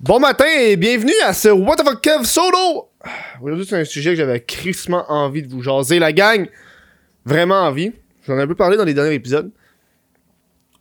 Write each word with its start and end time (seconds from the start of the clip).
Bon 0.00 0.18
matin 0.18 0.46
et 0.58 0.76
bienvenue 0.76 1.12
à 1.26 1.34
ce 1.34 1.50
What 1.50 1.76
the 1.76 1.84
fuck 1.84 2.00
Kev 2.00 2.24
solo! 2.24 2.88
Aujourd'hui, 3.42 3.66
c'est 3.66 3.78
un 3.78 3.84
sujet 3.84 4.12
que 4.12 4.16
j'avais 4.16 4.40
crissement 4.40 5.04
envie 5.12 5.42
de 5.42 5.48
vous 5.48 5.60
jaser, 5.62 5.98
la 5.98 6.14
gang. 6.14 6.48
Vraiment 7.26 7.56
envie. 7.56 7.92
J'en 8.26 8.38
ai 8.38 8.40
un 8.40 8.46
peu 8.46 8.54
parlé 8.54 8.78
dans 8.78 8.86
les 8.86 8.94
derniers 8.94 9.12
épisodes. 9.12 9.50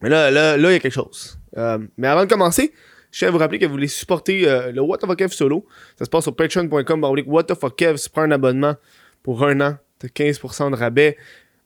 Mais 0.01 0.07
là, 0.07 0.31
là, 0.31 0.55
là, 0.55 0.69
il 0.69 0.71
y 0.71 0.75
a 0.77 0.79
quelque 0.79 0.93
chose. 0.93 1.37
Euh, 1.57 1.79
mais 1.97 2.07
avant 2.07 2.23
de 2.23 2.29
commencer, 2.29 2.71
je 3.11 3.19
tiens 3.19 3.27
à 3.27 3.31
vous 3.31 3.39
rappeler 3.39 3.59
que 3.59 3.65
vous 3.65 3.73
voulez 3.73 3.89
supporter 3.89 4.47
euh, 4.47 4.71
le 4.71 4.79
What 4.79 4.99
the 4.99 5.05
fuck 5.05 5.17
Kev 5.17 5.33
solo. 5.33 5.65
Ça 5.97 6.05
se 6.05 6.09
passe 6.09 6.23
sur 6.23 6.33
patreon.com. 6.33 7.03
What 7.27 7.43
the 7.43 7.55
fuck 7.55 7.75
Kev, 7.75 7.99
tu 7.99 8.09
prends 8.09 8.21
un 8.21 8.31
abonnement 8.31 8.75
pour 9.21 9.43
un 9.43 9.59
an. 9.59 9.77
T'as 9.99 10.07
15% 10.07 10.71
de 10.71 10.77
rabais. 10.77 11.17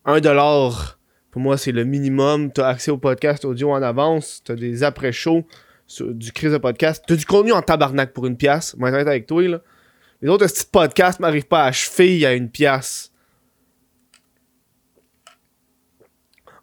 1$ 0.07 0.95
pour 1.29 1.41
moi, 1.41 1.57
c'est 1.57 1.71
le 1.71 1.83
minimum. 1.83 2.51
T'as 2.51 2.69
accès 2.69 2.89
au 2.89 2.97
podcast 2.97 3.45
audio 3.45 3.73
en 3.73 3.83
avance. 3.83 4.41
T'as 4.43 4.55
des 4.55 4.83
après-shows 4.83 5.45
du 6.01 6.31
crise 6.31 6.51
de 6.51 6.57
podcast. 6.57 7.03
T'as 7.07 7.15
du 7.15 7.25
contenu 7.25 7.51
en 7.51 7.61
tabarnak 7.61 8.13
pour 8.13 8.25
une 8.25 8.37
pièce. 8.37 8.75
Moi, 8.77 8.89
être 8.89 9.07
avec 9.07 9.27
toi, 9.27 9.47
là. 9.47 9.61
Les 10.21 10.29
autres 10.29 10.47
petits 10.47 10.65
podcasts 10.71 11.19
m'arrivent 11.19 11.47
pas 11.47 11.63
à 11.63 11.67
achever 11.67 12.25
à 12.25 12.33
une 12.33 12.49
pièce. 12.49 13.11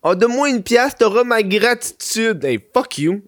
Oh, 0.02 0.15
moi 0.29 0.48
une 0.48 0.62
pièce, 0.62 0.97
t'auras 0.97 1.24
ma 1.24 1.43
gratitude. 1.43 2.43
Hey, 2.43 2.59
fuck 2.73 2.97
you. 2.97 3.23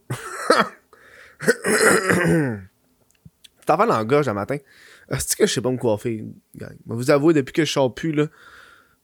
T'en 3.66 3.76
vas 3.76 4.04
dans 4.04 4.20
la 4.20 4.34
matin. 4.34 4.56
C'est 5.18 5.36
que 5.36 5.46
je 5.46 5.52
sais 5.52 5.60
pas 5.60 5.70
me 5.70 5.76
coiffer, 5.76 6.24
gang? 6.56 6.74
Je 6.88 6.94
vous 6.94 7.10
avouer, 7.10 7.34
depuis 7.34 7.52
que 7.52 7.66
je 7.66 7.72
sors 7.72 7.94
plus, 7.94 8.12
là, 8.12 8.28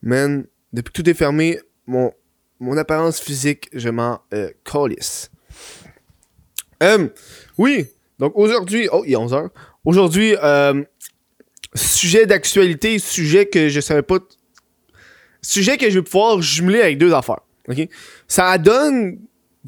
man, 0.00 0.46
depuis 0.72 0.92
que 0.92 1.02
tout 1.02 1.10
est 1.10 1.14
fermé, 1.14 1.60
mon, 1.86 2.12
mon 2.58 2.78
apparence 2.78 3.20
physique, 3.20 3.68
je 3.74 3.90
m'en 3.90 4.22
euh. 4.32 4.50
Euh, 6.82 7.08
oui, 7.56 7.86
donc 8.18 8.32
aujourd'hui, 8.36 8.88
oh, 8.92 9.02
il 9.06 9.12
est 9.12 9.16
11h. 9.16 9.48
Aujourd'hui, 9.84 10.34
euh, 10.42 10.82
sujet 11.74 12.26
d'actualité, 12.26 12.98
sujet 12.98 13.46
que 13.46 13.68
je 13.68 13.80
savais 13.80 14.02
pas. 14.02 14.18
Sujet 15.42 15.76
que 15.76 15.88
je 15.88 15.98
vais 15.98 16.04
pouvoir 16.04 16.42
jumeler 16.42 16.80
avec 16.80 16.98
deux 16.98 17.14
affaires. 17.14 17.40
ok? 17.68 17.88
Ça 18.26 18.58
donne 18.58 19.18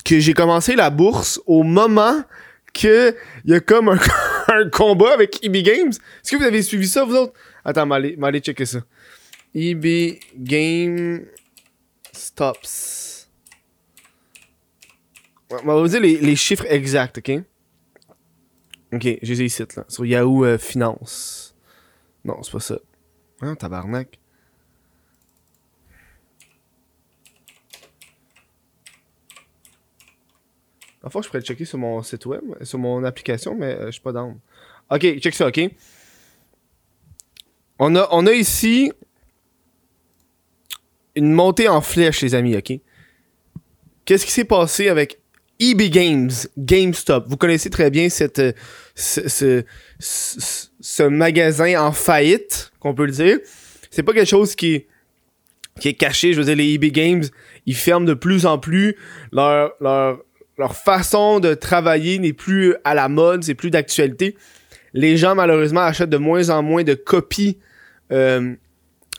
que 0.04 0.18
j'ai 0.18 0.34
commencé 0.34 0.76
la 0.76 0.90
bourse 0.90 1.40
au 1.46 1.62
moment 1.62 2.22
que 2.72 3.14
il 3.44 3.52
y 3.52 3.54
a 3.54 3.60
comme 3.60 3.88
un, 3.88 4.68
combat 4.72 5.12
avec 5.12 5.44
EB 5.44 5.56
Games. 5.62 5.90
Est-ce 5.90 6.32
que 6.32 6.36
vous 6.36 6.44
avez 6.44 6.62
suivi 6.62 6.88
ça, 6.88 7.04
vous 7.04 7.14
autres? 7.14 7.32
Attends, 7.64 7.86
m'allez 7.86 8.40
checker 8.40 8.66
ça. 8.66 8.80
EB 9.54 10.18
Game 10.36 11.24
Stops. 12.12 13.19
On 15.50 15.56
va 15.66 15.80
vous 15.80 15.88
dire 15.88 16.00
les, 16.00 16.36
chiffres 16.36 16.66
exacts, 16.68 17.18
ok? 17.18 17.42
Ok, 18.92 19.02
j'ai 19.02 19.34
les 19.34 19.44
ici, 19.44 19.62
là. 19.76 19.84
Sur 19.88 20.06
Yahoo 20.06 20.44
euh, 20.44 20.58
Finance. 20.58 21.56
Non, 22.24 22.42
c'est 22.42 22.52
pas 22.52 22.60
ça. 22.60 22.78
Ah, 23.40 23.56
tabarnak. 23.56 24.18
Enfin, 31.02 31.22
je 31.22 31.28
pourrais 31.28 31.40
le 31.40 31.44
checker 31.44 31.64
sur 31.64 31.78
mon 31.78 32.02
site 32.02 32.26
web, 32.26 32.42
sur 32.62 32.78
mon 32.78 33.02
application, 33.04 33.56
mais 33.56 33.74
euh, 33.74 33.86
je 33.86 33.92
suis 33.92 34.02
pas 34.02 34.12
dans. 34.12 34.38
Ok, 34.90 35.18
check 35.18 35.34
ça, 35.34 35.48
ok? 35.48 35.60
On 37.78 37.96
a, 37.96 38.06
on 38.10 38.26
a 38.26 38.32
ici 38.32 38.92
une 41.16 41.32
montée 41.32 41.68
en 41.68 41.80
flèche, 41.80 42.20
les 42.20 42.34
amis, 42.34 42.56
ok? 42.56 42.72
Qu'est-ce 44.04 44.26
qui 44.26 44.32
s'est 44.32 44.44
passé 44.44 44.88
avec 44.88 45.19
EB 45.60 45.90
Games, 45.90 46.30
GameStop. 46.58 47.26
Vous 47.28 47.36
connaissez 47.36 47.68
très 47.68 47.90
bien 47.90 48.08
cette, 48.08 48.42
ce, 48.94 49.62
ce, 49.98 51.02
magasin 51.02 51.80
en 51.82 51.92
faillite, 51.92 52.72
qu'on 52.80 52.94
peut 52.94 53.04
le 53.04 53.12
dire. 53.12 53.38
C'est 53.90 54.02
pas 54.02 54.14
quelque 54.14 54.28
chose 54.28 54.54
qui, 54.54 54.86
qui 55.78 55.88
est 55.88 55.94
caché. 55.94 56.32
Je 56.32 56.38
veux 56.38 56.46
dire, 56.46 56.56
les 56.56 56.72
EB 56.74 56.86
Games, 56.86 57.24
ils 57.66 57.76
ferment 57.76 58.06
de 58.06 58.14
plus 58.14 58.46
en 58.46 58.58
plus. 58.58 58.96
Leur, 59.32 59.72
leur, 59.80 60.22
leur 60.56 60.74
façon 60.74 61.40
de 61.40 61.54
travailler 61.54 62.18
n'est 62.18 62.32
plus 62.32 62.74
à 62.84 62.94
la 62.94 63.08
mode, 63.08 63.44
c'est 63.44 63.54
plus 63.54 63.70
d'actualité. 63.70 64.36
Les 64.94 65.16
gens, 65.16 65.34
malheureusement, 65.34 65.80
achètent 65.80 66.10
de 66.10 66.16
moins 66.16 66.48
en 66.48 66.62
moins 66.62 66.84
de 66.84 66.94
copies 66.94 67.58
euh, 68.12 68.54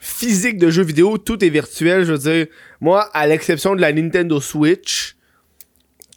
physiques 0.01 0.57
de 0.57 0.69
jeux 0.69 0.83
vidéo. 0.83 1.17
Tout 1.17 1.43
est 1.45 1.49
virtuel. 1.49 2.03
Je 2.03 2.13
veux 2.13 2.17
dire, 2.17 2.47
moi, 2.79 3.09
à 3.13 3.27
l'exception 3.27 3.75
de 3.75 3.81
la 3.81 3.93
Nintendo 3.93 4.41
Switch, 4.41 5.15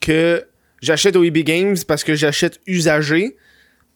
que 0.05 0.47
j'achète 0.83 1.17
au 1.17 1.25
EB 1.25 1.39
Games 1.39 1.77
parce 1.89 2.05
que 2.05 2.15
j'achète 2.15 2.61
usagé. 2.67 3.37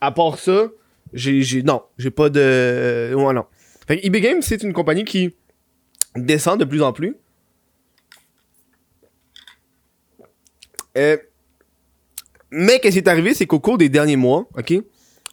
À 0.00 0.10
part 0.10 0.38
ça, 0.38 0.68
j'ai, 1.12 1.62
non, 1.62 1.82
j'ai 1.98 2.10
pas 2.10 2.30
de. 2.30 3.12
Ouais, 3.14 3.34
non. 3.34 3.44
Fait 3.86 4.04
EB 4.04 4.16
Games, 4.16 4.40
c'est 4.40 4.62
une 4.62 4.72
compagnie 4.72 5.04
qui 5.04 5.34
descend 6.16 6.58
de 6.58 6.64
plus 6.64 6.82
en 6.82 6.92
plus. 6.92 7.16
Euh, 10.96 11.18
mais 12.50 12.80
qu'est-ce 12.80 12.94
qui 12.94 13.00
est 13.00 13.08
arrivé, 13.08 13.34
c'est 13.34 13.46
qu'au 13.46 13.60
cours 13.60 13.76
des 13.76 13.90
derniers 13.90 14.16
mois, 14.16 14.48
ok, 14.56 14.72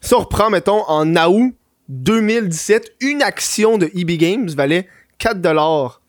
si 0.01 0.13
on 0.13 0.19
reprend, 0.19 0.49
mettons, 0.49 0.83
en 0.89 1.15
août 1.15 1.55
2017, 1.87 2.95
une 2.99 3.21
action 3.21 3.77
de 3.77 3.89
EB 3.95 4.17
Games 4.17 4.49
valait 4.49 4.89
4$. 5.19 5.99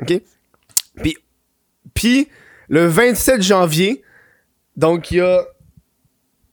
Ok? 0.00 0.20
Puis, 1.02 1.16
puis 1.94 2.28
le 2.72 2.86
27 2.86 3.42
janvier, 3.42 4.02
donc 4.76 5.10
il 5.10 5.18
y 5.18 5.20
a 5.20 5.44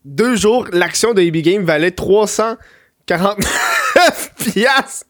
deux 0.03 0.35
jours, 0.35 0.67
l'action 0.73 1.13
de 1.13 1.21
EB 1.21 1.37
Game 1.37 1.63
valait 1.63 1.91
349 1.91 4.33
piastres. 4.35 5.05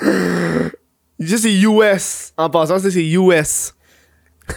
Il 0.00 1.26
dit 1.26 1.38
c'est 1.38 1.54
US. 1.54 2.32
En 2.36 2.48
passant, 2.48 2.78
c'est 2.78 2.94
US. 2.94 3.74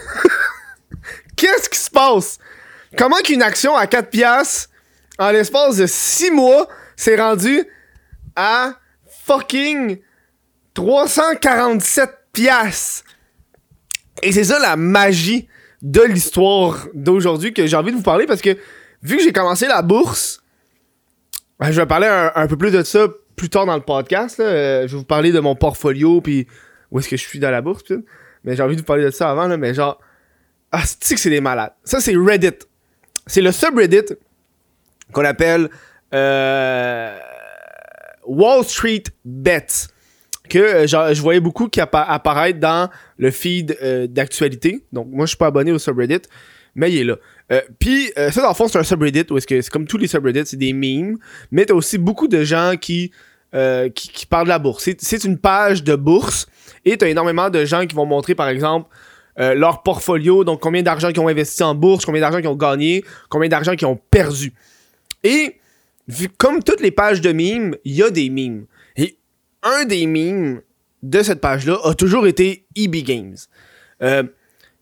Qu'est-ce 1.36 1.68
qui 1.68 1.78
se 1.78 1.90
passe? 1.90 2.38
Comment 2.96 3.18
qu'une 3.24 3.42
action 3.42 3.74
à 3.74 3.88
4 3.88 4.08
piastres, 4.08 4.70
en 5.18 5.32
l'espace 5.32 5.78
de 5.78 5.86
6 5.86 6.30
mois, 6.30 6.68
s'est 6.94 7.16
rendue 7.16 7.66
à 8.36 8.74
fucking 9.26 9.98
347 10.74 12.08
piastres? 12.32 13.02
Et 14.22 14.32
c'est 14.32 14.44
ça 14.44 14.58
la 14.58 14.76
magie 14.76 15.48
de 15.82 16.02
l'histoire 16.02 16.86
d'aujourd'hui 16.94 17.52
que 17.52 17.66
j'ai 17.66 17.76
envie 17.76 17.90
de 17.90 17.96
vous 17.96 18.02
parler 18.02 18.26
parce 18.26 18.42
que 18.42 18.56
vu 19.02 19.16
que 19.16 19.22
j'ai 19.22 19.32
commencé 19.32 19.66
la 19.66 19.82
bourse, 19.82 20.42
ben, 21.58 21.70
je 21.70 21.80
vais 21.80 21.86
parler 21.86 22.06
un, 22.34 22.46
peu 22.46 22.56
plus 22.56 22.70
de 22.70 22.82
ça 22.82 23.08
plus 23.36 23.48
tard 23.48 23.66
dans 23.66 23.76
le 23.76 23.82
podcast. 23.82 24.40
Euh, 24.40 24.86
je 24.86 24.92
vais 24.92 24.98
vous 24.98 25.04
parler 25.04 25.32
de 25.32 25.40
mon 25.40 25.54
portfolio 25.54 26.20
puis 26.20 26.46
où 26.90 26.98
est-ce 26.98 27.08
que 27.08 27.16
je 27.16 27.22
suis 27.22 27.38
dans 27.38 27.50
la 27.50 27.62
bourse. 27.62 27.84
Mais 28.44 28.56
j'ai 28.56 28.62
envie 28.62 28.76
de 28.76 28.80
vous 28.80 28.86
parler 28.86 29.04
de 29.04 29.10
ça 29.10 29.30
avant. 29.30 29.48
Mais 29.56 29.74
genre, 29.74 29.98
ah, 30.72 30.82
c'est 30.84 31.14
que 31.14 31.20
c'est 31.20 31.30
des 31.30 31.40
malades. 31.40 31.72
Ça, 31.84 32.00
c'est 32.00 32.14
Reddit. 32.16 32.66
C'est 33.26 33.42
le 33.42 33.52
subreddit 33.52 34.14
qu'on 35.12 35.24
appelle 35.24 35.68
euh, 36.14 37.18
Wall 38.26 38.64
Street 38.64 39.04
Bets 39.24 39.88
que 40.50 40.58
euh, 40.58 41.14
je 41.14 41.22
voyais 41.22 41.40
beaucoup 41.40 41.68
qui 41.68 41.80
apparaître 41.80 42.58
dans 42.58 42.90
le 43.16 43.30
feed 43.30 43.78
euh, 43.82 44.06
d'actualité. 44.06 44.84
Donc 44.92 45.06
moi 45.10 45.24
je 45.24 45.30
suis 45.30 45.38
pas 45.38 45.46
abonné 45.46 45.72
au 45.72 45.78
subreddit, 45.78 46.22
mais 46.74 46.92
il 46.92 46.98
est 46.98 47.04
là. 47.04 47.16
Euh, 47.52 47.62
puis 47.78 48.12
ça 48.16 48.42
dans 48.42 48.48
le 48.48 48.54
fond 48.54 48.68
c'est 48.68 48.78
un 48.78 48.84
subreddit 48.84 49.24
où 49.30 49.38
est-ce 49.38 49.46
que 49.46 49.60
c'est 49.62 49.70
comme 49.70 49.86
tous 49.86 49.96
les 49.96 50.08
subreddits, 50.08 50.42
c'est 50.44 50.58
des 50.58 50.74
memes, 50.74 51.16
mais 51.50 51.64
t'as 51.64 51.74
aussi 51.74 51.96
beaucoup 51.96 52.28
de 52.28 52.44
gens 52.44 52.74
qui, 52.78 53.12
qui, 53.94 54.26
parlent 54.26 54.44
de 54.44 54.50
la 54.50 54.58
bourse. 54.58 54.88
C'est 54.98 55.24
une 55.24 55.38
page 55.38 55.82
de 55.82 55.96
bourse 55.96 56.46
et 56.84 56.98
t'as 56.98 57.08
énormément 57.08 57.48
de 57.48 57.64
gens 57.64 57.86
qui 57.86 57.94
vont 57.94 58.06
montrer 58.06 58.34
par 58.34 58.48
exemple 58.48 58.88
leur 59.36 59.82
portfolio, 59.82 60.44
donc 60.44 60.60
combien 60.60 60.82
d'argent 60.82 61.08
qu'ils 61.08 61.20
ont 61.20 61.28
investi 61.28 61.62
en 61.62 61.74
bourse, 61.74 62.04
combien 62.04 62.20
d'argent 62.20 62.38
qu'ils 62.38 62.48
ont 62.48 62.56
gagné, 62.56 63.04
combien 63.30 63.48
d'argent 63.48 63.74
qu'ils 63.74 63.86
ont 63.86 63.98
perdu. 64.10 64.52
Et 65.24 65.56
comme 66.38 66.62
toutes 66.62 66.80
les 66.80 66.90
pages 66.90 67.20
de 67.20 67.32
memes, 67.32 67.74
il 67.84 67.94
y 67.94 68.02
a 68.02 68.10
des 68.10 68.28
memes 68.30 68.66
un 69.62 69.84
des 69.84 70.06
memes 70.06 70.62
de 71.02 71.22
cette 71.22 71.40
page-là 71.40 71.78
a 71.84 71.94
toujours 71.94 72.26
été 72.26 72.66
EB 72.76 72.96
Games. 72.96 73.36
Euh, 74.02 74.24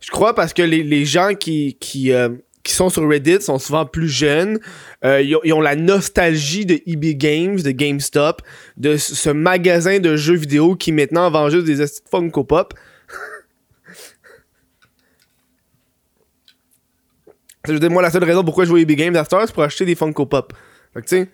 je 0.00 0.10
crois 0.10 0.34
parce 0.34 0.52
que 0.52 0.62
les, 0.62 1.04
gens 1.04 1.34
qui, 1.34 1.76
qui, 1.80 2.12
euh, 2.12 2.30
qui, 2.62 2.72
sont 2.72 2.88
sur 2.88 3.06
Reddit 3.08 3.42
sont 3.42 3.58
souvent 3.58 3.84
plus 3.86 4.08
jeunes. 4.08 4.60
Euh, 5.04 5.20
ils, 5.20 5.52
ont, 5.52 5.60
la 5.60 5.76
nostalgie 5.76 6.64
de 6.66 6.80
EB 6.86 7.16
Games, 7.16 7.60
de 7.60 7.72
GameStop, 7.72 8.42
de 8.76 8.96
ce 8.96 9.30
magasin 9.30 9.98
de 9.98 10.14
jeux 10.16 10.36
vidéo 10.36 10.76
qui 10.76 10.92
maintenant 10.92 11.28
vend 11.30 11.50
juste 11.50 11.66
des 11.66 11.84
Funko 12.10 12.44
Pop. 12.44 12.75
je 17.66 17.72
veux 17.72 17.80
dire, 17.80 17.90
moi, 17.90 18.02
la 18.02 18.10
seule 18.10 18.25
raison 18.25 18.44
pourquoi 18.44 18.64
je 18.64 18.70
joue 18.70 18.78
EB 18.78 18.92
Games 18.92 19.16
à 19.16 19.25
c'est 19.25 19.52
pour 19.52 19.64
acheter 19.64 19.84
des 19.84 19.96
Funko 19.96 20.26
Pop. 20.26 20.52
Fait 20.94 21.02
que, 21.02 21.06
tu 21.06 21.28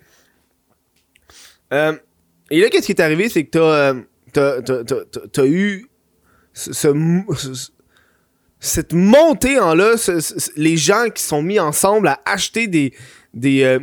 sais. 1.71 2.01
Et 2.51 2.61
là, 2.61 2.69
qu'est-ce 2.69 2.85
qui 2.85 2.91
est 2.91 3.01
arrivé, 3.01 3.29
c'est 3.29 3.43
que 3.45 3.51
t'as, 3.51 3.93
euh, 3.93 4.61
t'as, 5.31 5.45
eu 5.45 5.87
ce, 6.53 7.69
cette 8.59 8.93
montée 8.93 9.59
en 9.59 9.73
là, 9.75 9.97
ce- 9.97 10.19
ce- 10.19 10.51
les 10.55 10.77
gens 10.77 11.09
qui 11.13 11.23
sont 11.23 11.41
mis 11.41 11.59
ensemble 11.59 12.07
à 12.07 12.21
acheter 12.25 12.67
des, 12.67 12.93
des, 13.33 13.63
euh, 13.63 13.79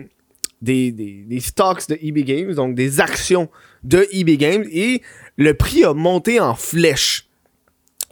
des, 0.60 0.92
des, 0.92 1.40
stocks 1.40 1.88
de 1.88 1.98
EB 2.00 2.18
Games, 2.24 2.54
donc 2.54 2.74
des 2.74 3.00
actions 3.00 3.48
de 3.82 4.06
EB 4.12 4.36
Games, 4.36 4.64
et 4.70 5.02
le 5.36 5.54
prix 5.54 5.84
a 5.84 5.92
monté 5.92 6.38
en 6.40 6.54
flèche. 6.54 7.28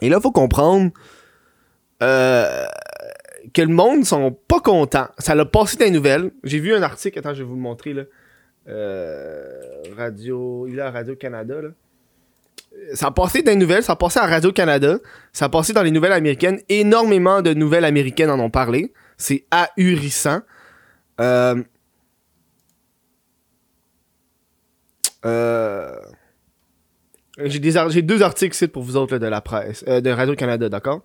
Et 0.01 0.09
là, 0.09 0.17
il 0.19 0.21
faut 0.21 0.31
comprendre 0.31 0.91
euh, 2.03 2.65
que 3.53 3.61
le 3.61 3.73
monde 3.73 4.03
sont 4.05 4.31
pas 4.47 4.59
contents. 4.59 5.07
Ça 5.17 5.35
l'a 5.35 5.45
passé 5.45 5.77
dans 5.77 5.85
les 5.85 5.91
nouvelles. 5.91 6.31
J'ai 6.43 6.59
vu 6.59 6.73
un 6.73 6.81
article, 6.81 7.19
attends, 7.19 7.33
je 7.33 7.39
vais 7.43 7.47
vous 7.49 7.55
le 7.55 7.61
montrer 7.61 7.93
là. 7.93 8.03
Euh, 8.67 9.83
Radio. 9.97 10.67
Il 10.67 10.77
est 10.77 10.81
à 10.81 10.91
Radio-Canada 10.91 11.61
là. 11.61 11.69
Ça 12.93 13.07
a 13.07 13.11
passé 13.11 13.43
dans 13.43 13.51
les 13.51 13.57
nouvelles, 13.57 13.83
ça 13.83 13.93
a 13.93 13.95
passé 13.97 14.19
à 14.19 14.25
Radio-Canada, 14.25 14.97
ça 15.33 15.45
a 15.45 15.49
passé 15.49 15.73
dans 15.73 15.83
les 15.83 15.91
nouvelles 15.91 16.13
américaines. 16.13 16.61
Énormément 16.69 17.41
de 17.41 17.53
nouvelles 17.53 17.83
américaines 17.83 18.29
en 18.29 18.39
ont 18.39 18.49
parlé. 18.49 18.93
C'est 19.17 19.45
ahurissant. 19.51 20.39
Euh, 21.19 21.61
euh, 25.25 25.95
j'ai, 27.43 27.59
deux 28.01 28.21
articles 28.21 28.55
ici 28.55 28.67
pour 28.67 28.83
vous 28.83 28.95
autres 28.95 29.17
de 29.17 29.27
la 29.27 29.41
presse, 29.41 29.83
de 29.83 30.09
Radio-Canada, 30.09 30.69
d'accord? 30.69 31.03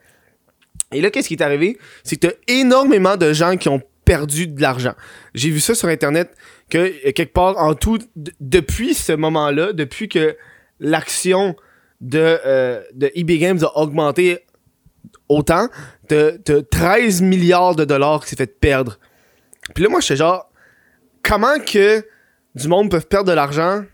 Et 0.93 1.01
là, 1.01 1.11
qu'est-ce 1.11 1.29
qui 1.29 1.35
est 1.35 1.43
arrivé? 1.43 1.79
C'est 2.05 2.17
que 2.17 2.29
t'as 2.29 2.35
énormément 2.47 3.17
de 3.17 3.33
gens 3.33 3.57
qui 3.57 3.69
ont 3.69 3.83
perdu 4.05 4.47
de 4.47 4.63
l'argent. 4.63 4.95
J'ai 5.35 5.51
vu 5.51 5.61
ça 5.61 5.75
sur 5.75 5.89
Internet 5.89 6.35
que 6.71 7.11
quelque 7.13 7.33
part 7.33 7.57
en 7.59 7.75
tout, 7.75 7.99
depuis 8.41 8.95
ce 8.95 9.13
moment-là, 9.13 9.73
depuis 9.73 10.09
que 10.09 10.37
l'action 10.81 11.55
de, 12.01 12.39
euh, 12.45 12.83
de 12.95 13.11
EB 13.15 13.39
Games 13.39 13.59
a 13.63 13.79
augmenté 13.79 14.41
autant, 15.29 15.69
t'as 16.09 16.33
t'as 16.39 16.63
13 16.63 17.23
milliards 17.23 17.75
de 17.77 17.85
dollars 17.85 18.23
qui 18.23 18.31
s'est 18.31 18.37
fait 18.37 18.59
perdre. 18.61 18.99
Puis 19.75 19.83
là, 19.85 19.91
moi, 19.91 20.01
je 20.01 20.07
suis 20.07 20.17
genre, 20.17 20.51
comment 21.23 21.59
que 21.59 22.05
du 22.55 22.69
monde 22.69 22.91
peut 22.91 23.01
perdre 23.01 23.29
de 23.31 23.35
l'argent 23.35 23.85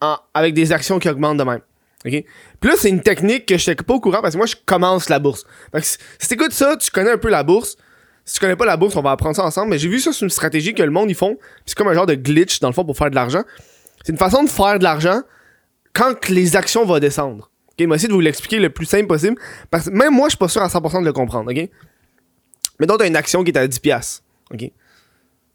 en- 0.00 0.18
avec 0.34 0.54
des 0.54 0.72
actions 0.72 0.98
qui 0.98 1.08
augmentent 1.08 1.38
de 1.38 1.44
même? 1.44 1.60
OK? 2.04 2.24
Puis 2.60 2.70
là, 2.70 2.76
c'est 2.76 2.88
une 2.88 3.00
technique 3.00 3.46
que 3.46 3.56
je 3.56 3.70
n'étais 3.70 3.84
pas 3.84 3.94
au 3.94 4.00
courant 4.00 4.20
parce 4.20 4.34
que 4.34 4.38
moi, 4.38 4.46
je 4.46 4.56
commence 4.66 5.08
la 5.08 5.18
bourse. 5.18 5.44
Fait 5.72 5.80
que 5.80 5.86
si 5.86 5.98
ça, 6.50 6.76
tu 6.76 6.90
connais 6.90 7.12
un 7.12 7.18
peu 7.18 7.28
la 7.30 7.42
bourse. 7.44 7.76
Si 8.24 8.34
tu 8.34 8.40
connais 8.40 8.56
pas 8.56 8.66
la 8.66 8.76
bourse, 8.76 8.94
on 8.96 9.02
va 9.02 9.10
apprendre 9.10 9.34
ça 9.34 9.44
ensemble. 9.44 9.70
Mais 9.70 9.78
j'ai 9.78 9.88
vu 9.88 9.98
ça, 9.98 10.12
c'est 10.12 10.24
une 10.24 10.30
stratégie 10.30 10.74
que 10.74 10.82
le 10.82 10.90
monde, 10.90 11.10
ils 11.10 11.16
font. 11.16 11.36
C'est 11.66 11.76
comme 11.76 11.88
un 11.88 11.94
genre 11.94 12.06
de 12.06 12.14
glitch, 12.14 12.60
dans 12.60 12.68
le 12.68 12.74
fond, 12.74 12.84
pour 12.84 12.96
faire 12.96 13.10
de 13.10 13.14
l'argent. 13.14 13.42
C'est 14.04 14.12
une 14.12 14.18
façon 14.18 14.44
de 14.44 14.48
faire 14.48 14.78
de 14.78 14.84
l'argent 14.84 15.22
quand 15.92 16.28
les 16.28 16.56
actions 16.56 16.84
vont 16.84 16.98
descendre. 16.98 17.50
OK? 17.68 17.88
Vais 17.88 17.94
essayer 17.94 18.08
de 18.08 18.12
vous 18.12 18.20
l'expliquer 18.20 18.58
le 18.58 18.70
plus 18.70 18.86
simple 18.86 19.06
possible. 19.06 19.36
Parce 19.70 19.86
que 19.86 19.90
même 19.90 20.14
moi, 20.14 20.28
je 20.28 20.30
suis 20.30 20.38
pas 20.38 20.48
sûr 20.48 20.62
à 20.62 20.68
100% 20.68 21.00
de 21.00 21.06
le 21.06 21.12
comprendre. 21.12 21.50
OK? 21.50 21.68
Mettons, 22.78 22.96
t'as 22.96 23.06
une 23.06 23.16
action 23.16 23.44
qui 23.44 23.50
est 23.50 23.58
à 23.58 23.66
10$. 23.66 23.80
piastres, 23.80 24.22
OK? 24.52 24.70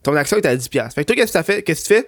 Ton 0.04 0.16
action 0.16 0.38
est 0.38 0.46
à 0.46 0.56
10$. 0.56 0.70
piastres. 0.70 0.96
Fait 0.96 1.04
que 1.04 1.08
toi, 1.08 1.16
qu'est-ce 1.16 1.34
que 1.34 1.38
tu 1.38 1.44
fais? 1.44 1.64
Qu'est-ce 1.64 1.84
que 1.84 1.88
tu 1.88 2.02
fais? 2.02 2.08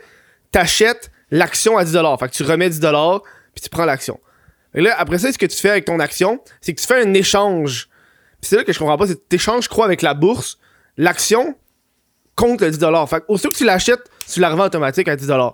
T'achètes 0.51 1.11
l'action 1.31 1.77
à 1.77 1.83
10$. 1.83 2.19
Fait 2.19 2.27
que 2.29 2.33
tu 2.33 2.43
remets 2.43 2.69
10$, 2.69 3.21
puis 3.53 3.63
tu 3.63 3.69
prends 3.69 3.85
l'action. 3.85 4.19
Et 4.75 4.81
là, 4.81 4.95
après 4.97 5.17
ça, 5.17 5.31
ce 5.31 5.37
que 5.37 5.45
tu 5.45 5.57
fais 5.57 5.71
avec 5.71 5.85
ton 5.85 5.99
action, 5.99 6.39
c'est 6.61 6.73
que 6.73 6.79
tu 6.79 6.85
fais 6.85 7.01
un 7.01 7.13
échange. 7.13 7.88
C'est 8.41 8.55
là 8.55 8.63
que 8.63 8.71
je 8.71 8.79
comprends 8.79 8.97
pas, 8.97 9.07
c'est 9.07 9.15
que 9.15 9.23
tu 9.29 9.35
échanges, 9.35 9.65
je 9.65 9.69
crois, 9.69 9.85
avec 9.85 10.01
la 10.01 10.13
bourse, 10.13 10.57
l'action 10.97 11.55
contre 12.35 12.65
le 12.65 12.71
10$. 12.71 13.07
Fait 13.07 13.23
aussitôt 13.27 13.49
que 13.49 13.57
tu 13.57 13.65
l'achètes, 13.65 14.09
tu 14.31 14.39
la 14.39 14.49
revends 14.49 14.65
automatique 14.65 15.07
à 15.07 15.15
10$. 15.15 15.53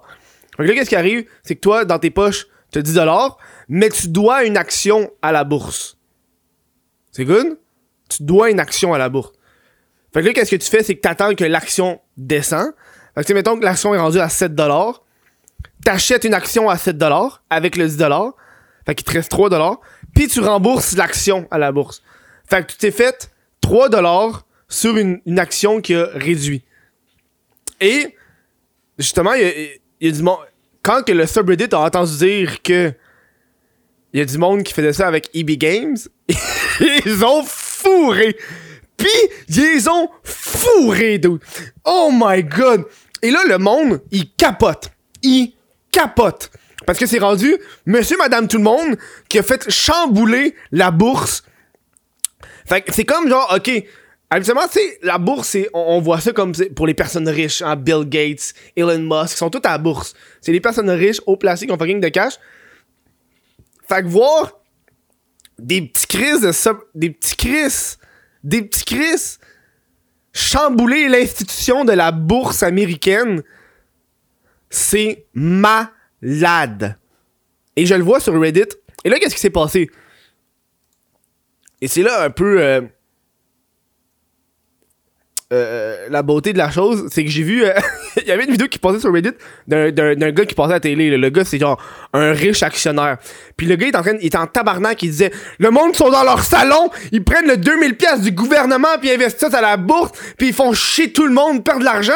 Fait 0.58 0.64
que 0.64 0.70
là, 0.70 0.74
qu'est-ce 0.74 0.90
qui 0.90 0.96
arrive? 0.96 1.26
C'est 1.44 1.56
que 1.56 1.62
toi, 1.62 1.84
dans 1.86 2.00
tes 2.00 2.12
poches, 2.12 2.46
tu 2.72 2.80
as 2.80 2.82
10$, 2.82 3.36
mais 3.70 3.90
tu 3.90 4.08
dois 4.10 4.46
une 4.46 4.58
action 4.58 5.12
à 5.22 5.32
la 5.32 5.44
bourse. 5.44 5.98
C'est 7.12 7.26
good? 7.26 7.58
Tu 8.10 8.24
dois 8.24 8.52
une 8.52 8.60
action 8.60 8.94
à 8.94 8.98
la 8.98 9.10
bourse. 9.10 9.32
Fait 10.14 10.22
que 10.22 10.28
là, 10.28 10.34
qu'est-ce 10.34 10.52
que 10.52 10.56
tu 10.58 10.70
fais? 10.70 10.84
C'est 10.84 10.96
que 10.96 11.02
tu 11.02 11.08
attends 11.08 11.34
que 11.34 11.44
l'action 11.44 12.00
descend. 12.18 12.72
Fait 13.16 13.24
que, 13.24 13.34
mettons 13.34 13.58
que 13.58 13.66
l'action 13.66 13.96
est 13.96 14.00
rendue 14.00 14.20
à 14.20 14.28
7$. 14.28 14.96
T'achètes 15.84 16.24
une 16.24 16.34
action 16.34 16.70
à 16.70 16.76
7$ 16.76 17.40
avec 17.50 17.76
le 17.78 17.88
10$. 17.88 18.32
Fait 18.86 18.96
qu'il 18.96 19.06
te 19.06 19.12
reste 19.12 19.32
3$. 19.32 19.78
Puis 20.14 20.28
tu 20.28 20.40
rembourses 20.40 20.96
l'action 20.96 21.48
à 21.52 21.58
la 21.58 21.72
bourse. 21.72 22.02
Fait 22.48 22.66
que 22.66 22.72
tu 22.72 22.78
t'es 22.78 22.92
fait 22.92 23.32
3$ 23.64 24.42
sur 24.68 24.98
une, 24.98 25.40
action 25.40 25.82
qui 25.82 25.96
a 25.96 26.08
réduit. 26.14 26.64
Et, 27.82 28.16
justement, 28.98 29.34
il 29.34 29.42
y 29.42 29.46
a, 29.46 29.54
il 30.02 30.08
y 30.08 30.10
a 30.10 30.12
du 30.12 30.24
monde... 30.24 30.40
Quand 30.82 31.04
que 31.04 31.12
le 31.12 31.26
subreddit 31.26 31.74
a 31.74 31.80
entendu 31.80 32.18
dire 32.18 32.62
que 32.62 32.94
il 34.14 34.20
y 34.20 34.22
a 34.22 34.26
du 34.26 34.38
monde 34.38 34.64
qui 34.64 34.74
faisait 34.74 34.94
ça 34.94 35.08
avec 35.08 35.30
EB 35.34 35.58
Games, 35.58 35.98
ils 37.06 37.26
ont 37.26 37.44
fourré. 37.44 38.38
Puis, 38.96 39.10
ils 39.50 39.90
ont 39.90 40.10
fourré, 40.24 41.18
dude. 41.18 41.40
Oh 41.84 42.12
my 42.14 42.42
god. 42.44 42.86
Et 43.22 43.30
là, 43.30 43.44
le 43.46 43.58
monde, 43.58 44.02
il 44.12 44.32
capote. 44.32 44.90
Il 45.22 45.52
capote. 45.92 46.50
Parce 46.86 46.98
que 46.98 47.06
c'est 47.06 47.20
rendu 47.20 47.58
monsieur, 47.86 48.16
madame, 48.18 48.48
tout 48.48 48.58
le 48.58 48.64
monde 48.64 48.96
qui 49.28 49.38
a 49.38 49.44
fait 49.44 49.70
chambouler 49.70 50.56
la 50.72 50.92
bourse. 50.92 51.44
Fait 52.66 52.82
que 52.82 52.94
c'est 52.94 53.06
comme 53.06 53.30
genre, 53.30 53.54
ok, 53.56 53.84
habituellement, 54.30 54.68
tu 54.72 54.80
la 55.04 55.18
bourse, 55.18 55.58
on, 55.74 56.02
voit 56.02 56.20
ça 56.20 56.32
comme 56.34 56.54
pour 56.76 56.88
les 56.88 56.94
personnes 56.94 57.30
riches, 57.30 57.62
hein, 57.62 57.76
Bill 57.76 58.04
Gates, 58.06 58.54
Elon 58.76 59.00
Musk, 59.00 59.34
ils 59.34 59.38
sont 59.38 59.50
tous 59.50 59.62
à 59.64 59.72
la 59.72 59.78
bourse. 59.78 60.14
C'est 60.42 60.52
les 60.52 60.62
personnes 60.62 60.90
riches, 60.90 61.22
haut 61.26 61.38
placées, 61.38 61.68
qui 61.68 61.72
ont 61.72 61.78
fucking 61.78 62.02
de 62.02 62.10
cash. 62.10 62.34
Fait 63.88 64.02
que 64.02 64.08
voir 64.08 64.60
des 65.60 65.84
petits 65.84 66.08
crises 66.08 66.42
de 66.42 66.52
sub, 66.52 66.78
des 66.96 67.12
petits 67.12 67.36
crises, 67.36 67.98
des 68.44 68.64
petits 68.64 68.84
crises 68.84 69.40
chambouler 70.36 71.08
l'institution 71.08 71.86
de 71.86 71.94
la 71.94 72.12
bourse 72.12 72.62
américaine, 72.62 73.42
c'est 74.70 75.28
malade. 75.34 76.98
Et 77.78 77.86
je 77.86 77.96
le 77.96 78.04
vois 78.04 78.20
sur 78.20 78.38
Reddit. 78.40 78.68
Et 79.06 79.10
là, 79.10 79.18
qu'est-ce 79.18 79.36
qui 79.36 79.40
s'est 79.40 79.50
passé? 79.50 79.90
Et 81.86 81.88
c'est 81.88 82.02
là 82.02 82.24
un 82.24 82.32
peu 82.32 82.60
euh, 82.62 82.82
euh, 85.54 86.08
la 86.10 86.24
beauté 86.24 86.52
de 86.52 86.58
la 86.58 86.72
chose, 86.72 87.10
c'est 87.12 87.24
que 87.24 87.30
j'ai 87.30 87.44
vu, 87.44 87.64
euh, 87.64 87.74
il 88.18 88.24
y 88.24 88.32
avait 88.32 88.46
une 88.46 88.50
vidéo 88.50 88.68
qui 88.68 88.80
passait 88.80 89.00
sur 89.00 89.14
Reddit 89.14 89.34
d'un, 89.68 89.92
gars 89.92 90.46
qui 90.48 90.56
passait 90.56 90.72
à 90.72 90.76
la 90.78 90.80
télé. 90.80 91.16
Le 91.16 91.30
gars, 91.30 91.46
c'est 91.46 91.60
genre 91.60 91.80
un 92.12 92.32
riche 92.32 92.64
actionnaire. 92.64 93.20
Puis 93.56 93.68
le 93.68 93.76
gars, 93.76 93.86
il 93.86 93.90
est 93.94 93.98
en 93.98 94.02
train, 94.02 94.18
il 94.20 94.26
est 94.26 94.36
en 94.36 94.48
tabarnak, 94.48 95.04
il 95.04 95.12
disait, 95.12 95.32
le 95.60 95.70
monde 95.70 95.96
sont 95.96 96.10
dans 96.10 96.24
leur 96.24 96.44
salon, 96.44 96.90
ils 97.12 97.24
prennent 97.24 97.46
le 97.46 97.58
2000 97.58 97.98
pièces 97.98 98.22
du 98.22 98.32
gouvernement 98.32 98.98
puis 99.00 99.10
ils 99.10 99.14
investissent 99.14 99.54
à 99.54 99.62
la 99.62 99.78
bourse, 99.78 100.14
puis 100.40 100.48
ils 100.48 100.56
font 100.56 100.74
chier 100.74 101.14
tout 101.14 101.28
le 101.28 101.34
monde, 101.34 101.64
perdre 101.64 101.82
de 101.82 101.86
l'argent. 101.86 102.14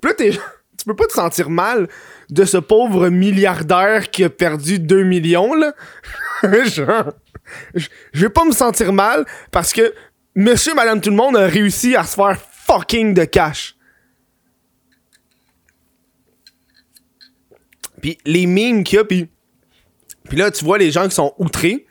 Puis 0.00 0.10
là, 0.10 0.14
t'es, 0.14 0.30
tu 0.76 0.84
peux 0.86 0.96
pas 0.96 1.06
te 1.06 1.12
sentir 1.12 1.50
mal 1.50 1.86
de 2.30 2.44
ce 2.44 2.56
pauvre 2.56 3.10
milliardaire 3.10 4.10
qui 4.10 4.24
a 4.24 4.28
perdu 4.28 4.80
2 4.80 5.04
millions, 5.04 5.54
là. 5.54 5.72
Je 7.74 7.88
vais 8.14 8.30
pas 8.30 8.44
me 8.44 8.52
sentir 8.52 8.92
mal 8.92 9.24
parce 9.50 9.72
que 9.72 9.94
monsieur, 10.34 10.74
madame, 10.74 11.00
tout 11.00 11.10
le 11.10 11.16
monde 11.16 11.36
a 11.36 11.46
réussi 11.46 11.96
à 11.96 12.04
se 12.04 12.14
faire 12.14 12.38
fucking 12.66 13.14
de 13.14 13.24
cash. 13.24 13.76
Puis 18.00 18.18
les 18.24 18.46
memes 18.46 18.82
qu'il 18.82 18.96
y 18.96 18.98
a, 19.00 19.04
puis, 19.04 19.28
puis 20.24 20.36
là, 20.36 20.50
tu 20.50 20.64
vois 20.64 20.78
les 20.78 20.90
gens 20.90 21.08
qui 21.08 21.14
sont 21.14 21.34
outrés. 21.38 21.86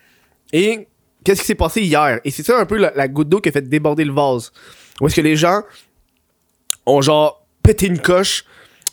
Et 0.52 0.88
qu'est-ce 1.24 1.42
qui 1.42 1.48
s'est 1.48 1.56
passé 1.56 1.82
hier? 1.82 2.20
Et 2.26 2.32
c'est 2.32 2.44
ça 2.44 2.60
un 2.60 2.66
peu 2.66 2.78
la, 2.78 2.92
la 2.96 3.08
goutte 3.08 3.30
d'eau 3.30 3.40
qui 3.40 3.50
a 3.50 3.52
fait 3.52 3.68
déborder 3.68 4.04
le 4.04 4.12
vase. 4.12 4.52
Où 5.00 5.08
est-ce 5.08 5.16
que 5.16 5.22
les 5.22 5.38
gens 5.38 5.62
ont 6.86 7.02
genre 7.02 7.48
pété 7.64 7.88
une 7.88 8.00
coche? 8.00 8.46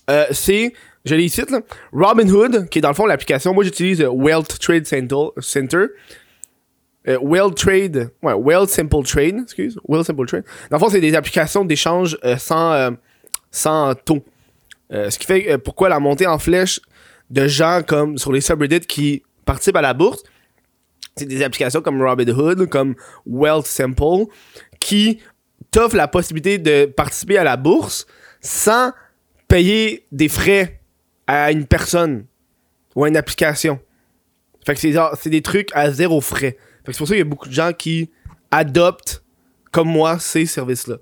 Euh, 0.09 0.27
c'est, 0.31 0.73
je 1.05 1.15
l'ai 1.15 1.25
ici, 1.25 1.43
là, 1.49 1.61
Robinhood, 1.93 2.69
qui 2.69 2.79
est 2.79 2.83
dans 2.83 2.89
le 2.89 2.95
fond 2.95 3.07
l'application. 3.07 3.55
Moi, 3.55 3.65
j'utilise 3.65 4.01
euh, 4.01 4.09
Wealth 4.09 4.59
Trade 4.59 4.87
Center. 4.87 5.87
Euh, 7.09 7.19
Wealth 7.23 7.55
Trade, 7.55 8.11
ouais, 8.23 8.35
Wealth 8.35 8.69
Simple 8.69 9.03
Trade, 9.05 9.41
excuse, 9.43 9.79
Wealth 9.89 10.07
Simple 10.07 10.27
Trade. 10.27 10.45
Dans 10.71 10.77
le 10.77 10.81
fond, 10.81 10.89
c'est 10.91 11.01
des 11.01 11.15
applications 11.15 11.65
d'échange 11.65 12.19
euh, 12.25 12.37
sans, 12.37 12.73
euh, 12.73 12.91
sans 13.51 13.95
taux. 13.95 14.25
Ce 14.91 15.19
qui 15.19 15.27
fait 15.27 15.59
pourquoi 15.59 15.91
la 15.91 16.01
montée 16.01 16.27
en 16.27 16.39
flèche 16.39 16.81
de 17.29 17.47
gens 17.47 17.83
comme 17.87 18.17
sur 18.17 18.33
les 18.33 18.41
subreddits 18.41 18.81
qui 18.87 19.23
participent 19.45 19.77
à 19.77 19.83
la 19.83 19.93
bourse, 19.93 20.23
c'est 21.15 21.27
des 21.27 21.43
applications 21.43 21.83
comme 21.83 22.03
Robinhood, 22.03 22.71
comme 22.71 22.95
Wealth 23.27 23.67
Simple, 23.67 24.33
qui 24.81 25.21
t'offrent 25.71 25.97
la 25.97 26.09
possibilité 26.09 26.57
de 26.57 26.87
participer 26.87 27.37
à 27.37 27.45
la 27.45 27.59
bourse 27.59 28.07
sans 28.41 28.93
payer 29.47 30.07
des 30.11 30.31
frais 30.31 30.78
à 31.29 31.53
une 31.53 31.67
personne 31.67 32.25
ou 32.97 33.05
à 33.05 33.09
une 33.09 33.17
application. 33.17 33.79
Fait 34.67 34.75
que 34.75 34.81
c'est 34.81 35.31
des 35.31 35.43
trucs 35.43 35.69
à 35.75 35.93
zéro 35.93 36.21
frais. 36.21 36.57
Fait 36.85 36.87
que 36.87 36.93
c'est 36.93 36.99
pour 36.99 37.07
ça 37.07 37.15
qu'il 37.15 37.19
y 37.19 37.23
a 37.23 37.25
beaucoup 37.25 37.49
de 37.49 37.55
gens 37.55 37.73
qui 37.73 38.11
adoptent, 38.51 39.23
comme 39.71 39.89
moi, 39.89 40.19
ces 40.19 40.47
services-là. 40.47 40.97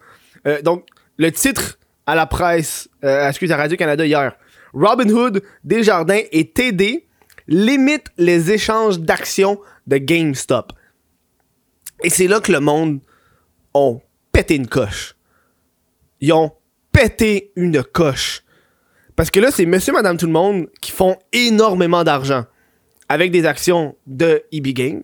Euh, 0.47 0.61
donc, 0.61 0.87
le 1.17 1.33
titre 1.33 1.79
à 2.07 2.15
la 2.15 2.27
presse, 2.27 2.89
euh, 3.05 3.31
à 3.31 3.57
Radio-Canada 3.57 4.05
hier. 4.05 4.37
Robinhood, 4.75 5.43
Desjardins 5.65 6.23
et 6.33 6.51
TD 6.51 7.07
limitent 7.49 8.13
les 8.19 8.51
échanges 8.51 8.99
d'actions 8.99 9.59
de 9.87 9.97
GameStop. 9.97 10.73
Et 12.03 12.11
c'est 12.11 12.27
là 12.27 12.41
que 12.41 12.53
le 12.53 12.61
monde 12.61 13.01
ont 13.75 14.01
pété 14.33 14.57
une 14.57 14.67
coche. 14.67 15.17
Ils 16.21 16.33
ont 16.33 16.53
pété 16.93 17.53
une 17.57 17.83
coche. 17.83 18.43
Parce 19.17 19.31
que 19.31 19.41
là, 19.41 19.51
c'est 19.51 19.67
monsieur, 19.67 19.93
madame, 19.93 20.17
tout 20.17 20.27
le 20.27 20.33
monde 20.33 20.69
qui 20.81 20.93
font 20.93 21.17
énormément 21.33 22.05
d'argent 22.05 22.45
avec 23.09 23.31
des 23.31 23.47
actions 23.47 23.97
de 24.07 24.43
EB 24.53 24.69
Games. 24.69 25.03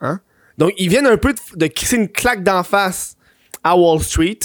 Hein? 0.00 0.20
Donc, 0.56 0.72
ils 0.78 0.88
viennent 0.88 1.06
un 1.06 1.16
peu 1.16 1.34
de, 1.34 1.40
de 1.56 1.66
kisser 1.66 1.96
une 1.96 2.08
claque 2.08 2.44
d'en 2.44 2.62
face 2.62 3.16
à 3.64 3.76
Wall 3.76 4.00
Street, 4.00 4.38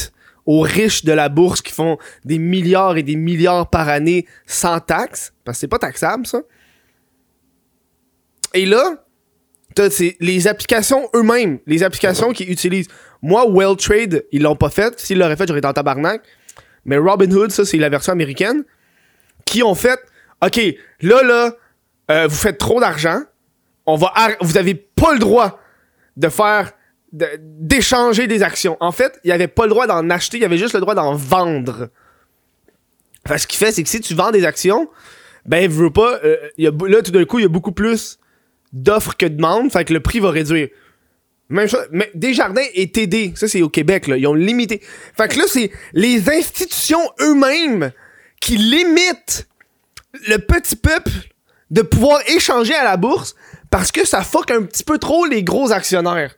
aux 0.45 0.61
riches 0.61 1.05
de 1.05 1.11
la 1.11 1.29
bourse 1.29 1.61
qui 1.61 1.71
font 1.71 1.97
des 2.25 2.39
milliards 2.39 2.97
et 2.97 3.03
des 3.03 3.15
milliards 3.15 3.69
par 3.69 3.87
année 3.87 4.25
sans 4.47 4.79
taxes, 4.79 5.33
parce 5.43 5.57
que 5.57 5.59
c'est 5.59 5.67
pas 5.67 5.77
taxable, 5.77 6.25
ça. 6.25 6.41
Et 8.55 8.65
là, 8.65 9.05
t'as 9.75 9.89
les 10.19 10.47
applications 10.47 11.07
eux-mêmes, 11.13 11.59
les 11.67 11.83
applications 11.83 12.33
qu'ils 12.33 12.51
utilisent. 12.51 12.87
Moi, 13.21 13.45
Trade, 13.75 14.25
ils 14.31 14.41
l'ont 14.41 14.55
pas 14.55 14.69
fait. 14.69 14.99
S'ils 14.99 15.19
l'auraient 15.19 15.35
fait, 15.35 15.47
j'aurais 15.47 15.59
été 15.59 15.67
en 15.67 15.73
tabarnak. 15.73 16.23
Mais 16.85 16.97
Robinhood, 16.97 17.51
ça, 17.51 17.65
c'est 17.65 17.77
la 17.77 17.89
version 17.89 18.13
américaine, 18.13 18.63
qui 19.49 19.63
ont 19.63 19.75
fait, 19.75 19.99
OK, 20.45 20.59
là, 21.01 21.23
là, 21.23 21.55
euh, 22.11 22.27
vous 22.27 22.35
faites 22.35 22.59
trop 22.59 22.79
d'argent, 22.79 23.21
on 23.85 23.95
va 23.95 24.13
vous 24.41 24.57
avez 24.57 24.75
pas 24.75 25.13
le 25.13 25.19
droit 25.19 25.59
de 26.15 26.29
faire 26.29 26.71
d'échanger 27.11 28.27
des 28.27 28.43
actions. 28.43 28.77
En 28.79 28.91
fait, 28.91 29.19
il 29.23 29.29
y 29.29 29.31
avait 29.31 29.47
pas 29.47 29.63
le 29.63 29.69
droit 29.71 29.87
d'en 29.87 30.07
acheter, 30.11 30.37
il 30.37 30.41
y 30.41 30.45
avait 30.45 30.59
juste 30.59 30.75
le 30.75 30.81
droit 30.81 30.93
d'en 30.93 31.15
vendre. 31.15 31.89
Enfin, 33.25 33.39
ce 33.39 33.47
qui 33.47 33.57
fait, 33.57 33.71
c'est 33.71 33.81
que 33.81 33.89
si 33.89 33.99
tu 33.99 34.13
vends 34.13 34.29
des 34.29 34.45
actions, 34.45 34.87
ben, 35.45 35.67
veux 35.67 35.89
pas, 35.89 36.19
euh, 36.23 36.37
y 36.59 36.67
a, 36.67 36.71
là, 36.87 37.01
tout 37.01 37.11
d'un 37.11 37.25
coup, 37.25 37.39
il 37.39 37.43
y 37.43 37.45
a 37.45 37.49
beaucoup 37.49 37.71
plus 37.71 38.19
d'offres 38.71 39.17
que 39.17 39.25
de 39.25 39.35
demandes, 39.35 39.71
fait 39.71 39.85
que 39.85 39.93
le 39.93 39.99
prix 39.99 40.19
va 40.19 40.29
réduire. 40.29 40.67
Même 41.49 41.67
chose, 41.67 41.87
mais 41.91 42.11
Desjardins 42.13 42.67
et 42.75 42.91
TD, 42.91 43.33
ça 43.35 43.47
c'est 43.47 43.63
au 43.63 43.69
Québec, 43.69 44.05
là, 44.05 44.17
ils 44.17 44.27
ont 44.27 44.35
limité. 44.35 44.81
Fait 45.17 45.27
que 45.27 45.39
là, 45.39 45.45
c'est 45.47 45.71
les 45.93 46.29
institutions 46.29 47.01
eux-mêmes 47.21 47.91
qui 48.39 48.57
limitent 48.57 49.47
le 50.27 50.37
petit 50.37 50.75
peuple 50.75 51.11
de 51.71 51.81
pouvoir 51.81 52.21
échanger 52.27 52.73
à 52.73 52.83
la 52.83 52.97
bourse 52.97 53.35
parce 53.69 53.91
que 53.91 54.05
ça 54.05 54.23
fuck 54.23 54.49
un 54.51 54.63
petit 54.63 54.83
peu 54.83 54.97
trop 54.97 55.25
les 55.25 55.43
gros 55.43 55.71
actionnaires. 55.71 56.35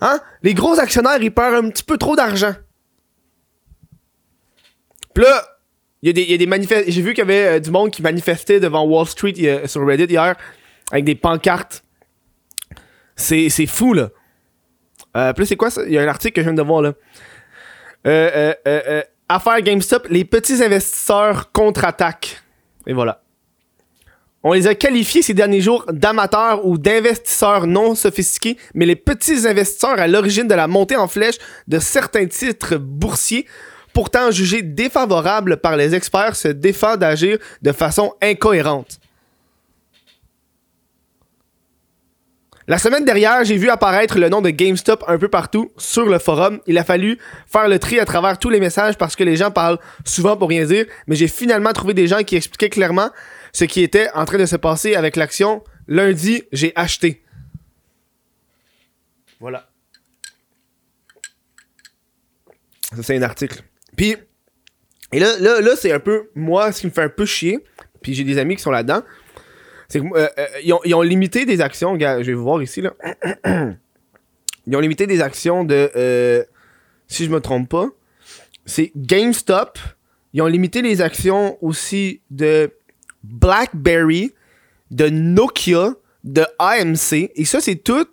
Hein? 0.00 0.20
Les 0.42 0.54
gros 0.54 0.78
actionnaires, 0.78 1.20
ils 1.20 1.32
perdent 1.32 1.64
un 1.64 1.70
petit 1.70 1.82
peu 1.82 1.98
trop 1.98 2.14
d'argent. 2.14 2.54
Pis 5.14 5.22
là, 5.22 5.42
il 6.02 6.16
y 6.16 6.34
a 6.34 6.36
des, 6.36 6.46
manifestations. 6.46 6.92
J'ai 6.92 7.02
vu 7.02 7.10
qu'il 7.12 7.18
y 7.18 7.22
avait 7.22 7.56
euh, 7.56 7.60
du 7.60 7.72
monde 7.72 7.90
qui 7.90 8.02
manifestait 8.02 8.60
devant 8.60 8.84
Wall 8.84 9.06
Street 9.06 9.66
sur 9.66 9.84
Reddit 9.84 10.04
hier 10.04 10.36
avec 10.92 11.04
des 11.04 11.16
pancartes. 11.16 11.84
C'est, 13.16 13.66
fou, 13.66 13.94
là. 13.94 14.10
Euh, 15.16 15.32
puis 15.32 15.46
c'est 15.46 15.56
quoi 15.56 15.70
ça? 15.70 15.82
Il 15.84 15.92
y 15.92 15.98
a 15.98 16.02
un 16.02 16.08
article 16.08 16.34
que 16.34 16.40
je 16.42 16.46
viens 16.46 16.54
de 16.54 16.62
voir, 16.62 16.82
là. 16.82 16.92
Euh, 18.06 18.54
euh, 18.66 18.80
euh 18.86 19.02
affaire 19.28 19.60
GameStop, 19.62 20.08
les 20.08 20.24
petits 20.24 20.62
investisseurs 20.62 21.52
contre-attaquent. 21.52 22.40
Et 22.86 22.92
voilà. 22.92 23.22
On 24.42 24.52
les 24.52 24.66
a 24.68 24.74
qualifiés 24.74 25.22
ces 25.22 25.34
derniers 25.34 25.60
jours 25.60 25.84
d'amateurs 25.92 26.64
ou 26.64 26.78
d'investisseurs 26.78 27.66
non 27.66 27.94
sophistiqués, 27.94 28.56
mais 28.72 28.86
les 28.86 28.96
petits 28.96 29.46
investisseurs 29.46 29.98
à 29.98 30.06
l'origine 30.06 30.46
de 30.46 30.54
la 30.54 30.68
montée 30.68 30.96
en 30.96 31.08
flèche 31.08 31.38
de 31.66 31.78
certains 31.78 32.26
titres 32.26 32.76
boursiers, 32.76 33.46
pourtant 33.92 34.30
jugés 34.30 34.62
défavorables 34.62 35.56
par 35.56 35.76
les 35.76 35.94
experts, 35.94 36.36
se 36.36 36.48
défendent 36.48 37.00
d'agir 37.00 37.38
de 37.62 37.72
façon 37.72 38.14
incohérente. 38.22 39.00
La 42.68 42.76
semaine 42.76 43.06
dernière, 43.06 43.44
j'ai 43.44 43.56
vu 43.56 43.70
apparaître 43.70 44.18
le 44.18 44.28
nom 44.28 44.42
de 44.42 44.50
GameStop 44.50 45.02
un 45.08 45.16
peu 45.16 45.28
partout 45.28 45.72
sur 45.78 46.04
le 46.04 46.18
forum. 46.18 46.60
Il 46.66 46.76
a 46.76 46.84
fallu 46.84 47.18
faire 47.46 47.66
le 47.66 47.78
tri 47.78 47.98
à 47.98 48.04
travers 48.04 48.38
tous 48.38 48.50
les 48.50 48.60
messages 48.60 48.98
parce 48.98 49.16
que 49.16 49.24
les 49.24 49.36
gens 49.36 49.50
parlent 49.50 49.78
souvent 50.04 50.36
pour 50.36 50.50
rien 50.50 50.66
dire, 50.66 50.84
mais 51.06 51.16
j'ai 51.16 51.28
finalement 51.28 51.72
trouvé 51.72 51.94
des 51.94 52.06
gens 52.06 52.22
qui 52.24 52.36
expliquaient 52.36 52.68
clairement 52.68 53.08
ce 53.54 53.64
qui 53.64 53.82
était 53.82 54.10
en 54.12 54.26
train 54.26 54.36
de 54.36 54.44
se 54.44 54.56
passer 54.56 54.96
avec 54.96 55.16
l'action. 55.16 55.64
Lundi, 55.86 56.42
j'ai 56.52 56.74
acheté. 56.76 57.22
Voilà. 59.40 59.70
Ça, 62.94 63.02
c'est 63.02 63.16
un 63.16 63.22
article. 63.22 63.62
Puis, 63.96 64.14
et 65.12 65.20
là, 65.20 65.38
là, 65.40 65.62
là 65.62 65.74
c'est 65.74 65.90
un 65.90 66.00
peu 66.00 66.28
moi, 66.34 66.70
ce 66.72 66.82
qui 66.82 66.86
me 66.88 66.92
fait 66.92 67.04
un 67.04 67.08
peu 67.08 67.24
chier. 67.24 67.64
Puis 68.02 68.12
j'ai 68.12 68.24
des 68.24 68.36
amis 68.36 68.56
qui 68.56 68.62
sont 68.62 68.70
là-dedans 68.70 69.02
euh, 69.96 70.28
euh, 70.38 70.46
ils, 70.84 70.94
ont, 70.94 71.02
limité 71.02 71.46
des 71.46 71.60
actions, 71.60 71.98
je 71.98 72.22
vais 72.22 72.34
vous 72.34 72.42
voir 72.42 72.62
ici, 72.62 72.82
là. 72.82 72.92
ils 74.66 74.76
ont 74.76 74.80
limité 74.80 75.06
des 75.06 75.22
actions 75.22 75.64
de, 75.64 75.90
euh, 75.96 76.44
si 77.06 77.24
je 77.24 77.30
me 77.30 77.40
trompe 77.40 77.70
pas, 77.70 77.86
c'est 78.66 78.92
GameStop. 78.96 79.78
Ils 80.34 80.42
ont 80.42 80.46
limité 80.46 80.82
les 80.82 81.00
actions 81.00 81.56
aussi 81.62 82.20
de 82.30 82.70
BlackBerry, 83.24 84.34
de 84.90 85.08
Nokia, 85.08 85.94
de 86.22 86.44
AMC. 86.58 87.30
Et 87.34 87.44
ça, 87.46 87.60
c'est 87.60 87.76
tout 87.76 88.06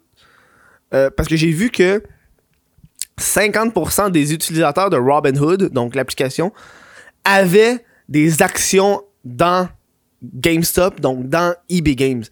parce 0.92 1.28
que 1.28 1.36
j'ai 1.36 1.52
vu 1.52 1.72
que 1.72 2.02
50% 3.20 4.12
des 4.12 4.34
utilisateurs 4.34 4.90
de 4.90 4.96
Robinhood, 4.96 5.74
donc 5.74 5.94
l'application, 5.94 6.54
avaient 7.26 7.84
des 8.08 8.42
actions 8.42 9.04
dans 9.26 9.68
GameStop, 10.24 11.00
donc 11.00 11.30
dans 11.30 11.56
eBay 11.70 11.96
Games. 11.96 12.24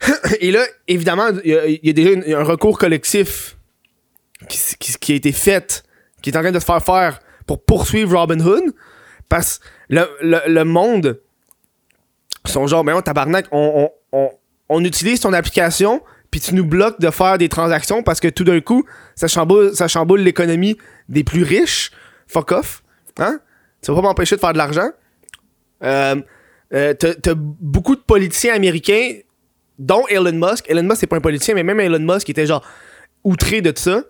Et 0.40 0.50
là, 0.50 0.64
évidemment, 0.88 1.28
il 1.44 1.80
y, 1.82 1.90
a 1.90 1.92
déjà 1.92 2.38
un 2.38 2.44
recours 2.44 2.78
collectif 2.78 3.56
qui, 4.48 5.12
a 5.12 5.14
été 5.14 5.32
fait, 5.32 5.82
qui 6.22 6.30
est 6.30 6.36
en 6.36 6.40
train 6.40 6.52
de 6.52 6.58
se 6.58 6.64
faire 6.64 6.82
faire 6.82 7.20
pour 7.46 7.62
poursuivre 7.62 8.18
Robinhood, 8.18 8.74
parce 9.28 9.58
que 9.90 10.06
le, 10.20 10.62
monde 10.64 11.20
sont 12.46 12.66
genre, 12.66 12.84
mais 12.84 12.92
on 12.92 13.02
tabarnak, 13.02 13.46
on, 13.52 13.90
on, 14.68 14.84
utilise 14.84 15.20
ton 15.20 15.32
application, 15.32 16.02
puis 16.30 16.40
tu 16.40 16.54
nous 16.54 16.64
bloques 16.64 17.00
de 17.00 17.10
faire 17.10 17.38
des 17.38 17.48
transactions 17.48 18.02
parce 18.02 18.20
que 18.20 18.28
tout 18.28 18.44
d'un 18.44 18.60
coup, 18.60 18.84
ça 19.14 19.28
chamboule, 19.28 19.74
ça 19.74 19.88
chamboule 19.88 20.20
l'économie 20.20 20.78
des 21.08 21.24
plus 21.24 21.42
riches. 21.42 21.90
Fuck 22.28 22.52
off. 22.52 22.82
Hein? 23.18 23.40
Ça 23.82 23.92
va 23.92 24.00
pas 24.00 24.08
m'empêcher 24.08 24.36
de 24.36 24.40
faire 24.40 24.52
de 24.52 24.58
l'argent. 24.58 24.90
Euh, 25.82 26.16
euh, 26.72 26.94
t'as 26.94 27.34
beaucoup 27.34 27.96
de 27.96 28.00
politiciens 28.00 28.54
américains, 28.54 29.14
dont 29.78 30.06
Elon 30.08 30.32
Musk. 30.32 30.68
Elon 30.68 30.82
Musk, 30.82 30.98
c'est 31.00 31.06
pas 31.06 31.16
un 31.16 31.20
politicien, 31.20 31.54
mais 31.54 31.64
même 31.64 31.80
Elon 31.80 31.98
Musk 31.98 32.28
était 32.30 32.46
genre 32.46 32.64
outré 33.24 33.60
de 33.60 33.72
ça. 33.76 34.04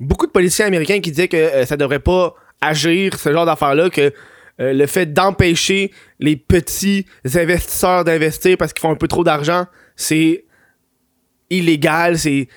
Beaucoup 0.00 0.26
de 0.26 0.32
politiciens 0.32 0.66
américains 0.66 1.00
qui 1.00 1.10
disaient 1.10 1.28
que 1.28 1.36
euh, 1.36 1.66
ça 1.66 1.76
devrait 1.76 2.00
pas 2.00 2.34
agir, 2.60 3.18
ce 3.18 3.32
genre 3.32 3.46
d'affaires-là, 3.46 3.90
que 3.90 4.12
euh, 4.60 4.72
le 4.72 4.86
fait 4.86 5.12
d'empêcher 5.12 5.92
les 6.18 6.36
petits 6.36 7.06
investisseurs 7.34 8.04
d'investir 8.04 8.56
parce 8.56 8.72
qu'ils 8.72 8.80
font 8.80 8.92
un 8.92 8.96
peu 8.96 9.08
trop 9.08 9.24
d'argent, 9.24 9.66
c'est 9.96 10.44
illégal, 11.50 12.18
c'est 12.18 12.48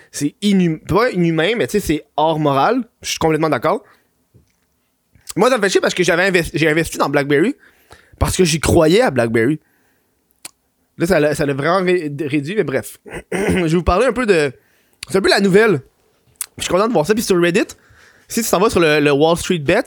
inhumain, 0.42 0.80
pas 0.88 1.12
inhumain, 1.12 1.54
mais 1.58 1.68
c'est 1.68 2.06
hors 2.16 2.40
moral. 2.40 2.84
Je 3.02 3.10
suis 3.10 3.20
complètement 3.20 3.50
d'accord. 3.50 3.84
Moi, 5.36 5.50
ça 5.50 5.58
me 5.58 5.62
fait 5.62 5.70
chier 5.70 5.82
parce 5.82 5.94
que 5.94 6.04
j'avais 6.04 6.32
j'ai 6.54 6.70
investi 6.70 6.98
dans 6.98 7.10
BlackBerry. 7.10 7.56
Parce 8.20 8.36
que 8.36 8.44
j'y 8.44 8.60
croyais 8.60 9.02
à 9.02 9.12
BlackBerry. 9.12 9.60
Là, 10.98 11.08
ça 11.08 11.20
l'a, 11.20 11.34
ça 11.34 11.46
vraiment 11.46 11.80
réduit, 11.80 12.56
mais 12.56 12.64
bref. 12.64 13.00
je 13.32 13.64
vais 13.64 13.68
vous 13.68 13.84
parler 13.84 14.06
un 14.06 14.14
peu 14.14 14.26
de. 14.26 14.52
C'est 15.10 15.18
un 15.18 15.22
peu 15.22 15.30
la 15.30 15.40
nouvelle. 15.40 15.82
Je 16.58 16.64
suis 16.64 16.72
content 16.72 16.88
de 16.88 16.94
voir 16.94 17.06
ça. 17.06 17.14
Puis 17.14 17.24
sur 17.24 17.42
Reddit, 17.42 17.68
si 18.28 18.44
tu 18.44 18.50
t'en 18.50 18.60
vas 18.60 18.70
sur 18.70 18.82
le, 18.82 19.12
Wall 19.12 19.38
Street 19.38 19.60
Bet, 19.60 19.84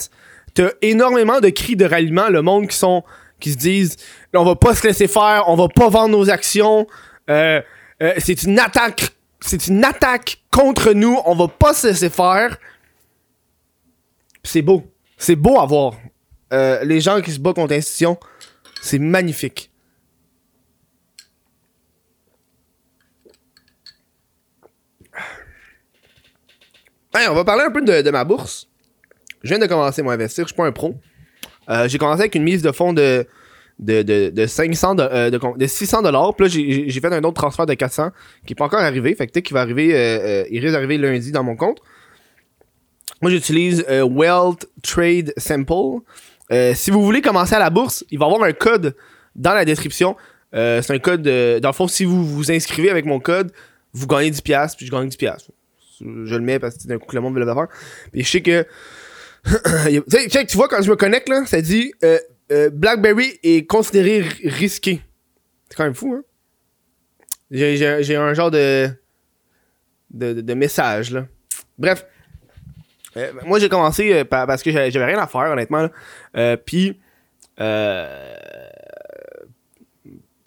t'as 0.54 0.70
énormément 0.80 1.40
de 1.40 1.50
cris 1.50 1.76
de 1.76 1.84
ralliement. 1.84 2.28
Le 2.28 2.40
monde 2.40 2.66
qui 2.66 2.76
sont. 2.76 3.04
qui 3.38 3.52
se 3.52 3.58
disent 3.58 3.96
on 4.34 4.44
va 4.44 4.56
pas 4.56 4.74
se 4.74 4.86
laisser 4.86 5.06
faire, 5.06 5.44
on 5.48 5.54
va 5.54 5.68
pas 5.68 5.90
vendre 5.90 6.16
nos 6.16 6.30
actions. 6.30 6.86
Euh, 7.28 7.60
euh, 8.02 8.14
c'est 8.18 8.42
une 8.44 8.58
attaque. 8.58 9.10
C'est 9.40 9.66
une 9.66 9.84
attaque 9.84 10.42
contre 10.50 10.92
nous, 10.92 11.18
on 11.26 11.34
va 11.34 11.48
pas 11.48 11.74
se 11.74 11.88
laisser 11.88 12.08
faire. 12.08 12.56
C'est 14.44 14.62
beau. 14.62 14.84
C'est 15.18 15.36
beau 15.36 15.58
à 15.60 15.66
voir. 15.66 15.94
Euh, 16.52 16.84
les 16.84 17.00
gens 17.00 17.20
qui 17.22 17.32
se 17.32 17.40
battent 17.40 17.56
contre 17.56 17.72
l'institution, 17.72 18.18
c'est 18.82 18.98
magnifique. 18.98 19.70
on 27.28 27.34
va 27.34 27.44
parler 27.44 27.62
un 27.62 27.70
peu 27.70 27.82
de, 27.82 28.10
ma 28.10 28.24
bourse. 28.24 28.68
Je 29.42 29.50
viens 29.50 29.58
de 29.58 29.66
commencer 29.66 30.02
à 30.02 30.10
investir, 30.10 30.44
je 30.44 30.48
suis 30.48 30.56
pas 30.56 30.66
un 30.66 30.72
pro. 30.72 30.94
Euh, 31.68 31.86
j'ai 31.86 31.96
commencé 31.96 32.20
avec 32.20 32.34
une 32.34 32.42
mise 32.42 32.62
de 32.62 32.72
fonds 32.72 32.92
de, 32.92 33.26
de, 33.78 34.02
de, 34.02 34.46
500 34.46 34.98
euh, 34.98 35.30
de, 35.30 35.38
de, 35.56 35.66
600 35.66 36.02
dollars. 36.02 36.34
Puis 36.34 36.46
là, 36.46 36.50
j'ai 36.88 37.00
fait 37.00 37.12
un 37.12 37.22
autre 37.22 37.40
transfert 37.40 37.64
de 37.64 37.74
400 37.74 38.10
qui 38.44 38.52
n'est 38.52 38.56
pas 38.56 38.64
encore 38.64 38.80
arrivé. 38.80 39.14
Fait 39.14 39.28
que 39.28 39.38
qu'il 39.38 39.54
va 39.54 39.60
arriver, 39.60 40.46
il 40.50 40.58
risque 40.58 40.72
d'arriver 40.72 40.98
lundi 40.98 41.30
dans 41.30 41.44
mon 41.44 41.54
compte. 41.54 41.80
Moi, 43.20 43.30
j'utilise 43.30 43.84
Wealth 43.88 44.66
Trade 44.82 45.32
Simple. 45.36 46.00
Euh, 46.52 46.74
si 46.74 46.90
vous 46.90 47.02
voulez 47.02 47.22
commencer 47.22 47.54
à 47.54 47.58
la 47.58 47.70
bourse, 47.70 48.04
il 48.10 48.18
va 48.18 48.26
y 48.26 48.28
avoir 48.28 48.42
un 48.44 48.52
code 48.52 48.94
dans 49.34 49.54
la 49.54 49.64
description. 49.64 50.16
Euh, 50.54 50.82
c'est 50.82 50.92
un 50.92 50.98
code, 50.98 51.22
dans 51.22 51.68
le 51.68 51.72
fond, 51.72 51.88
si 51.88 52.04
vous 52.04 52.24
vous 52.24 52.52
inscrivez 52.52 52.90
avec 52.90 53.06
mon 53.06 53.20
code, 53.20 53.52
vous 53.92 54.06
gagnez 54.06 54.30
10$, 54.30 54.76
puis 54.76 54.86
je 54.86 54.90
gagne 54.90 55.08
10$. 55.08 55.48
Je 56.24 56.34
le 56.34 56.40
mets 56.40 56.58
parce 56.58 56.76
que 56.76 56.88
d'un 56.88 56.98
coup 56.98 57.14
le 57.14 57.20
monde 57.20 57.34
veut 57.34 57.44
le 57.44 57.52
faire. 57.52 57.68
Puis 58.12 58.22
je 58.24 58.30
sais 58.30 58.42
que. 58.42 58.66
tu 60.46 60.56
vois, 60.56 60.68
quand 60.68 60.82
je 60.82 60.90
me 60.90 60.96
connecte, 60.96 61.28
là, 61.28 61.44
ça 61.46 61.60
dit 61.60 61.92
euh, 62.04 62.18
euh, 62.50 62.70
BlackBerry 62.70 63.38
est 63.42 63.66
considéré 63.66 64.20
risqué. 64.44 65.02
C'est 65.68 65.76
quand 65.76 65.84
même 65.84 65.94
fou, 65.94 66.14
hein? 66.14 66.22
J'ai 67.50 68.16
un 68.16 68.34
genre 68.34 68.50
de, 68.50 68.88
de, 70.10 70.54
message, 70.54 71.10
là. 71.10 71.26
Bref. 71.78 72.06
Euh, 73.16 73.32
moi, 73.44 73.58
j'ai 73.58 73.68
commencé 73.68 74.24
parce 74.24 74.62
que 74.62 74.70
j'avais 74.70 75.04
rien 75.04 75.18
à 75.18 75.26
faire, 75.26 75.50
honnêtement. 75.52 75.88
Puis. 76.64 76.98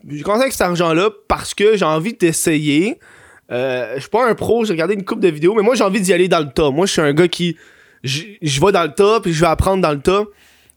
j'ai 0.07 0.22
commencé 0.24 0.41
avec 0.43 0.53
cet 0.53 0.62
argent-là 0.62 1.10
parce 1.27 1.53
que 1.53 1.77
j'ai 1.77 1.86
envie 1.86 2.13
d'essayer. 2.13 3.00
je 3.50 3.98
suis 4.00 4.10
pas 4.10 4.27
un 4.27 4.36
pro, 4.36 4.65
j'ai 4.65 4.74
regardé 4.74 4.93
une 4.93 5.05
coupe 5.05 5.19
de 5.19 5.29
vidéos, 5.29 5.53
mais 5.53 5.63
moi, 5.63 5.75
j'ai 5.75 5.84
envie 5.84 6.01
d'y 6.01 6.13
aller 6.13 6.27
dans 6.27 6.39
le 6.39 6.50
tas. 6.50 6.72
Moi, 6.72 6.86
je 6.86 6.91
suis 6.93 7.01
un 7.01 7.13
gars 7.13 7.27
qui 7.27 7.57
je 8.05 8.62
vais 8.65 8.72
dans 8.72 8.84
le 8.84 8.93
tas, 8.93 9.19
puis 9.22 9.34
je 9.34 9.41
vais 9.41 9.48
apprendre 9.48 9.81
dans 9.81 9.91
le 9.91 10.01
tas. 10.01 10.25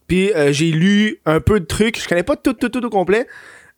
Puis 0.07 0.33
euh, 0.33 0.51
j'ai 0.51 0.71
lu 0.71 1.21
un 1.25 1.39
peu 1.39 1.59
de 1.59 1.65
trucs. 1.65 2.01
Je 2.01 2.09
connais 2.09 2.23
pas 2.23 2.35
tout, 2.35 2.53
tout, 2.53 2.69
tout 2.69 2.83
au 2.83 2.89
complet. 2.89 3.27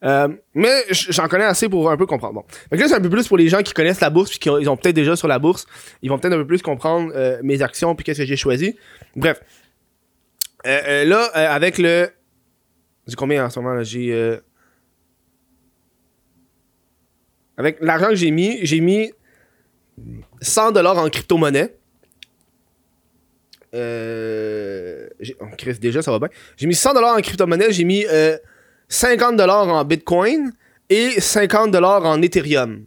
Euh, 0.03 0.29
mais 0.55 0.83
j'en 0.89 1.27
connais 1.27 1.45
assez 1.45 1.69
pour 1.69 1.91
un 1.91 1.97
peu 1.97 2.05
comprendre. 2.05 2.33
Bon. 2.33 2.43
Fait 2.69 2.77
là, 2.77 2.87
c'est 2.87 2.95
un 2.95 3.01
peu 3.01 3.09
plus 3.09 3.27
pour 3.27 3.37
les 3.37 3.49
gens 3.49 3.61
qui 3.61 3.73
connaissent 3.73 4.01
la 4.01 4.09
bourse 4.09 4.31
puis 4.31 4.39
qui 4.39 4.49
ont, 4.49 4.55
ont 4.55 4.77
peut-être 4.77 4.95
déjà 4.95 5.15
sur 5.15 5.27
la 5.27 5.37
bourse. 5.37 5.67
Ils 6.01 6.09
vont 6.09 6.17
peut-être 6.17 6.33
un 6.33 6.37
peu 6.37 6.47
plus 6.47 6.61
comprendre 6.61 7.11
euh, 7.15 7.39
mes 7.43 7.61
actions 7.61 7.95
puis 7.95 8.03
qu'est-ce 8.03 8.19
que 8.19 8.25
j'ai 8.25 8.35
choisi. 8.35 8.75
Bref. 9.15 9.41
là, 10.65 11.25
avec 11.33 11.77
le... 11.77 12.09
J'ai 13.07 13.15
combien 13.15 13.45
en 13.45 13.49
ce 13.49 13.59
moment? 13.59 13.83
J'ai... 13.83 14.39
Avec 17.57 17.77
l'argent 17.81 18.09
que 18.09 18.15
j'ai 18.15 18.31
mis, 18.31 18.57
j'ai 18.63 18.79
mis 18.79 19.11
100$ 20.41 20.87
en 20.87 21.09
crypto-monnaie. 21.09 21.75
Euh, 23.73 25.07
oh, 25.39 25.45
déjà, 25.79 26.01
ça 26.01 26.11
va 26.11 26.19
bien. 26.19 26.29
J'ai 26.57 26.65
mis 26.65 26.73
100$ 26.73 26.97
en 26.97 27.21
crypto-monnaie, 27.21 27.71
j'ai 27.71 27.83
mis 27.83 28.05
50$ 28.91 29.39
euh, 29.39 29.47
en 29.47 29.85
Bitcoin 29.85 30.51
et 30.89 31.19
50$ 31.19 31.83
en 31.83 32.21
Ethereum. 32.21 32.85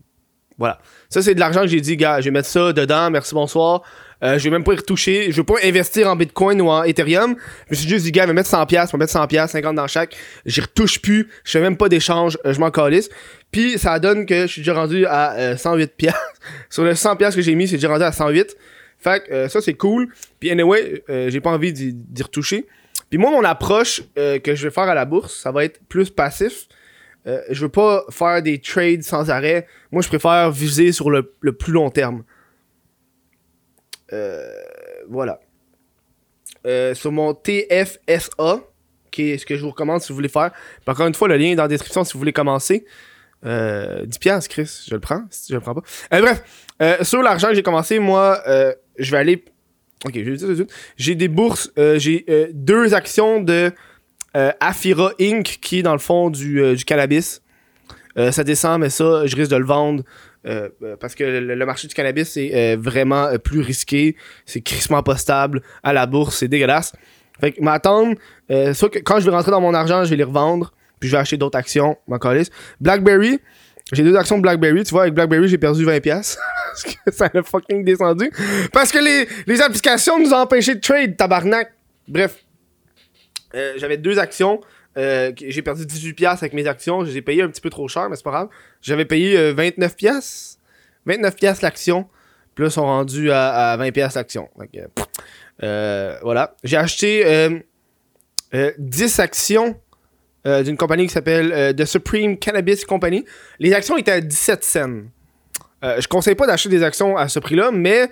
Voilà. 0.58 0.78
Ça, 1.08 1.23
c'est 1.23 1.34
de 1.34 1.40
l'argent 1.40 1.62
que 1.62 1.66
j'ai 1.68 1.80
dit, 1.80 1.96
gars, 1.96 2.20
je 2.20 2.26
vais 2.26 2.30
mettre 2.30 2.49
ça 2.49 2.73
dedans, 2.73 3.11
merci, 3.11 3.34
bonsoir. 3.34 3.82
Euh, 4.23 4.38
je 4.38 4.44
vais 4.44 4.50
même 4.50 4.62
pas 4.62 4.73
y 4.73 4.76
retoucher. 4.76 5.32
Je 5.32 5.37
vais 5.37 5.44
pas 5.44 5.56
investir 5.64 6.08
en 6.08 6.14
Bitcoin 6.14 6.61
ou 6.61 6.68
en 6.68 6.84
Ethereum. 6.84 7.34
Je 7.66 7.70
me 7.70 7.75
suis 7.75 7.88
juste 7.88 8.04
dit, 8.04 8.12
gars, 8.12 8.23
je 8.23 8.28
vais 8.28 8.34
mettre 8.34 8.50
100$, 8.50 8.87
je 8.87 8.92
vais 8.92 8.99
mettre 8.99 9.12
100$, 9.12 9.50
50$ 9.50 9.75
dans 9.75 9.87
chaque. 9.87 10.16
J'y 10.46 10.61
retouche 10.61 11.00
plus. 11.00 11.28
Je 11.44 11.50
fais 11.50 11.61
même 11.61 11.76
pas 11.76 11.88
d'échange. 11.88 12.38
je 12.44 12.58
m'en 12.61 12.70
calisse. 12.70 13.08
Puis, 13.50 13.78
ça 13.78 13.99
donne 13.99 14.26
que 14.26 14.42
je 14.42 14.46
suis 14.46 14.61
déjà 14.61 14.75
rendu 14.75 15.06
à 15.06 15.54
108$. 15.56 16.12
Sur 16.70 16.84
le 16.84 16.92
100$ 16.92 17.34
que 17.34 17.42
j'ai 17.42 17.54
mis, 17.54 17.66
c'est 17.66 17.76
déjà 17.76 17.88
rendu 17.88 18.04
à 18.04 18.11
108$. 18.11 18.54
Fait 19.04 19.23
que 19.23 19.32
euh, 19.32 19.49
ça, 19.49 19.61
c'est 19.61 19.75
cool. 19.75 20.08
Puis 20.40 20.50
anyway, 20.50 21.02
euh, 21.11 21.28
j'ai 21.28 21.40
pas 21.40 21.50
envie 21.50 21.73
d'y 21.73 22.23
retoucher. 22.23 22.66
Puis 23.14 23.21
moi, 23.21 23.30
mon 23.30 23.44
approche 23.44 24.02
euh, 24.18 24.40
que 24.40 24.56
je 24.56 24.66
vais 24.66 24.75
faire 24.75 24.88
à 24.88 24.94
la 24.94 25.04
bourse, 25.04 25.38
ça 25.38 25.52
va 25.52 25.64
être 25.64 25.78
plus 25.87 26.11
passif. 26.11 26.66
je 27.25 27.61
veux 27.61 27.68
pas 27.68 28.02
faire 28.11 28.42
des 28.42 28.61
trades 28.61 29.04
sans 29.04 29.30
arrêt. 29.30 29.68
Moi, 29.92 30.02
je 30.02 30.09
préfère 30.09 30.50
viser 30.50 30.90
sur 30.90 31.11
le, 31.12 31.23
plus 31.23 31.73
long 31.73 31.90
terme. 31.90 32.25
voilà. 35.09 35.38
sur 36.94 37.12
mon 37.12 37.35
TFSA, 37.35 38.59
qui 39.12 39.30
est 39.30 39.38
ce 39.38 39.47
que 39.47 39.54
je 39.54 39.62
vous 39.62 39.71
recommande 39.71 40.00
si 40.00 40.09
vous 40.09 40.16
voulez 40.16 40.28
faire. 40.28 40.50
Encore 40.85 41.06
une 41.06 41.14
fois, 41.14 41.28
le 41.28 41.37
lien 41.37 41.52
est 41.52 41.54
dans 41.54 41.62
la 41.62 41.68
description 41.68 42.02
si 42.02 42.14
vous 42.14 42.18
voulez 42.18 42.33
commencer. 42.33 42.85
10$, 43.44 44.49
Chris, 44.49 44.87
je 44.88 44.92
le 44.92 44.99
prends. 44.99 45.23
Je 45.49 45.54
le 45.54 45.61
prends 45.61 45.76
pas. 45.76 45.83
bref, 46.11 46.42
sur 47.02 47.23
l'argent 47.23 47.50
que 47.50 47.54
j'ai 47.54 47.62
commencé, 47.62 48.00
moi, 48.00 48.42
je 48.99 49.09
vais 49.12 49.18
aller. 49.18 49.44
Ok, 50.04 50.12
je 50.14 50.20
vais 50.20 50.37
dire 50.37 50.46
tout 50.46 50.52
de 50.52 50.56
suite. 50.56 50.73
J'ai 50.96 51.14
des 51.14 51.28
bourses, 51.28 51.70
euh, 51.78 51.99
j'ai 51.99 52.25
euh, 52.28 52.49
deux 52.52 52.94
actions 52.94 53.40
de 53.40 53.73
euh, 54.37 54.52
Afira 54.61 55.12
Inc. 55.18 55.44
qui 55.62 55.78
est 55.78 55.83
dans 55.83 55.94
le 55.94 55.98
fond 55.98 56.28
du, 56.28 56.76
du 56.76 56.85
cannabis. 56.85 57.40
ça 58.16 58.44
descend, 58.44 58.81
mais 58.81 58.90
ça, 58.90 59.26
je 59.26 59.35
risque 59.35 59.50
de 59.50 59.57
le 59.57 59.64
vendre. 59.64 60.05
parce 61.00 61.14
que 61.14 61.24
le, 61.24 61.66
marché 61.66 61.88
du 61.88 61.94
cannabis 61.94 62.37
est 62.37 62.76
vraiment 62.76 63.38
plus 63.38 63.61
risqué, 63.61 64.16
c'est 64.44 64.61
crissement 64.61 65.02
pas 65.02 65.16
stable 65.16 65.62
à 65.83 65.92
la 65.92 66.07
bourse, 66.07 66.38
c'est 66.38 66.48
dégueulasse. 66.48 66.92
Fait 67.40 67.52
que 67.52 67.62
m'attendre, 67.62 68.14
soit 68.72 68.90
que 68.90 68.98
quand 68.98 69.20
je 69.20 69.24
vais 69.24 69.31
rentrer 69.31 69.50
dans 69.52 69.61
mon 69.61 69.74
argent, 69.74 70.05
je 70.05 70.11
vais 70.11 70.16
les 70.16 70.24
revendre, 70.24 70.74
puis 71.00 71.09
je 71.09 71.16
vais 71.16 71.20
acheter 71.20 71.37
d'autres 71.37 71.59
actions, 71.59 71.96
ma. 72.07 72.18
BlackBerry, 72.81 73.40
j'ai 73.92 74.03
deux 74.03 74.16
actions 74.16 74.38
BlackBerry. 74.38 74.85
Tu 74.85 74.90
vois, 74.90 75.03
avec 75.03 75.14
BlackBerry, 75.14 75.49
j'ai 75.49 75.59
perdu 75.59 75.85
20$ 75.85 76.03
parce 76.75 76.83
que 76.83 77.12
ça 77.12 77.31
a 77.33 77.42
fucking 77.42 77.85
descendu. 77.85 78.31
Parce 78.73 78.90
que 78.90 78.99
les, 78.99 79.29
les 79.47 79.61
applications 79.61 80.18
nous 80.18 80.33
ont 80.33 80.38
empêché 80.38 80.75
de 80.75 80.81
trade, 80.81 81.16
tabarnak. 81.16 81.73
Bref. 82.09 82.44
Euh, 83.55 83.75
j'avais 83.77 83.97
deux 83.97 84.18
actions. 84.18 84.61
Euh, 84.97 85.33
j'ai 85.37 85.62
perdu 85.62 85.85
18$ 85.85 86.27
avec 86.27 86.53
mes 86.55 86.66
actions. 86.66 87.05
Je 87.05 87.11
les 87.11 87.18
ai 87.18 87.23
payées 87.23 87.42
un 87.42 87.49
petit 87.49 87.61
peu 87.61 87.70
trop 87.70 87.88
cher, 87.88 88.09
mais 88.09 88.16
c'est 88.16 88.25
pas 88.25 88.31
grave. 88.31 88.49
J'avais 88.81 89.05
payé 89.05 89.53
29$. 89.53 90.57
Euh, 91.07 91.12
29$ 91.12 91.62
l'action. 91.62 92.09
Puis 92.55 92.62
là, 92.64 92.68
ils 92.68 92.73
sont 92.73 92.88
à, 92.88 93.73
à 93.73 93.77
20$ 93.77 94.14
l'action. 94.14 94.49
Voilà. 95.61 96.57
J'ai 96.64 96.77
acheté 96.77 97.61
10 98.79 99.18
actions 99.20 99.79
euh, 100.46 100.62
d'une 100.62 100.76
compagnie 100.76 101.07
qui 101.07 101.12
s'appelle 101.12 101.52
euh, 101.52 101.72
The 101.72 101.87
Supreme 101.87 102.37
Cannabis 102.37 102.85
Company. 102.85 103.24
Les 103.59 103.72
actions 103.72 103.96
étaient 103.96 104.12
à 104.12 104.20
17 104.20 104.62
cents. 104.62 104.90
Euh, 105.83 106.00
je 106.00 106.07
conseille 106.07 106.35
pas 106.35 106.46
d'acheter 106.46 106.68
des 106.68 106.83
actions 106.83 107.16
à 107.16 107.28
ce 107.28 107.38
prix-là, 107.38 107.70
mais 107.72 108.11